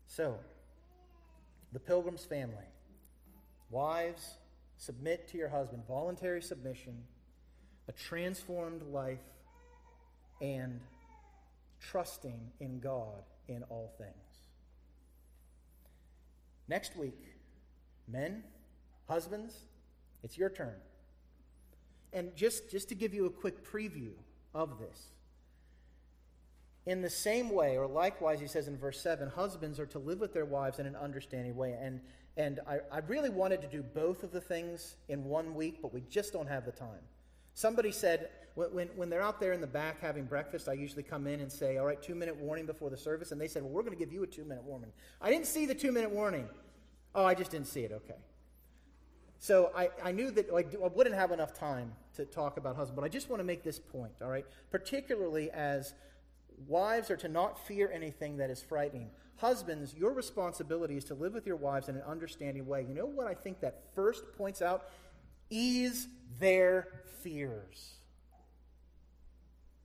[0.07, 0.39] So,
[1.73, 2.67] the Pilgrim's family,
[3.71, 4.37] wives,
[4.77, 7.05] submit to your husband, voluntary submission,
[7.89, 9.19] a transformed life,
[10.41, 10.81] and
[11.81, 14.15] trusting in God in all things.
[16.69, 17.19] Next week,
[18.07, 18.45] men,
[19.09, 19.55] husbands,
[20.23, 20.77] it's your turn.
[22.13, 24.13] And just, just to give you a quick preview
[24.55, 25.11] of this,
[26.91, 30.19] in the same way, or likewise, he says in verse 7, husbands are to live
[30.19, 31.77] with their wives in an understanding way.
[31.81, 32.01] And,
[32.37, 35.95] and I, I really wanted to do both of the things in one week, but
[35.95, 36.99] we just don't have the time.
[37.55, 41.29] Somebody said, when, when they're out there in the back having breakfast, I usually come
[41.29, 43.31] in and say, All right, two minute warning before the service.
[43.31, 44.91] And they said, Well, we're going to give you a two minute warning.
[45.21, 46.49] I didn't see the two minute warning.
[47.15, 47.93] Oh, I just didn't see it.
[47.93, 48.19] Okay.
[49.39, 52.97] So I, I knew that I, I wouldn't have enough time to talk about husband,
[52.97, 54.45] but I just want to make this point, all right?
[54.71, 55.95] Particularly as
[56.67, 59.11] wives are to not fear anything that is frightening.
[59.37, 62.85] Husbands, your responsibility is to live with your wives in an understanding way.
[62.87, 64.89] You know what I think that first points out?
[65.49, 66.07] Ease
[66.39, 66.89] their
[67.23, 67.95] fears.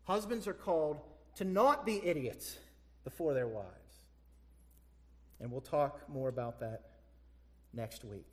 [0.03, 0.99] Husbands are called
[1.35, 2.57] to not be idiots
[3.03, 3.69] before their wives.
[5.39, 6.81] And we'll talk more about that
[7.73, 8.25] next week.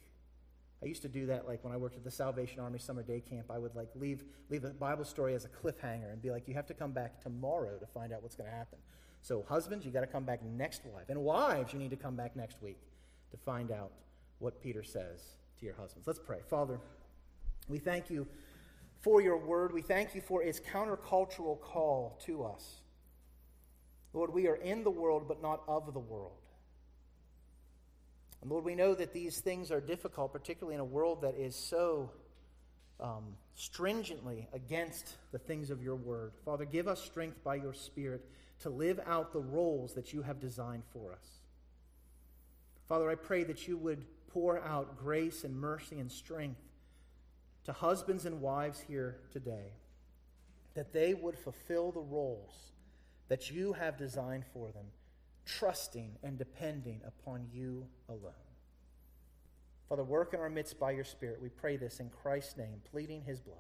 [0.83, 3.21] I used to do that like when I worked at the Salvation Army summer day
[3.21, 3.51] camp.
[3.51, 6.55] I would like leave, leave a Bible story as a cliffhanger and be like, you
[6.55, 8.79] have to come back tomorrow to find out what's going to happen.
[9.21, 11.05] So, husbands, you got to come back next wife.
[11.09, 12.79] And wives, you need to come back next week
[13.31, 13.93] to find out
[14.41, 15.23] what Peter says
[15.61, 16.09] to your husbands.
[16.09, 16.41] Let's pray.
[16.51, 16.81] Father,
[17.69, 18.27] we thank you
[19.01, 19.73] for your word.
[19.73, 22.81] We thank you for its countercultural call to us.
[24.13, 26.42] Lord, we are in the world, but not of the world.
[28.43, 31.55] And Lord, we know that these things are difficult, particularly in a world that is
[31.55, 32.11] so
[33.01, 36.33] um, stringently against the things of your word.
[36.45, 38.25] Father, give us strength by your Spirit
[38.61, 41.41] to live out the roles that you have designed for us.
[42.89, 46.61] Father, I pray that you would pour out grace and mercy and strength
[47.65, 49.71] to husbands and wives here today,
[50.75, 52.73] that they would fulfill the roles
[53.29, 54.87] that you have designed for them
[55.45, 58.33] trusting and depending upon you alone.
[59.89, 61.41] Father, work in our midst by your Spirit.
[61.41, 63.59] We pray this in Christ's name, pleading his blood.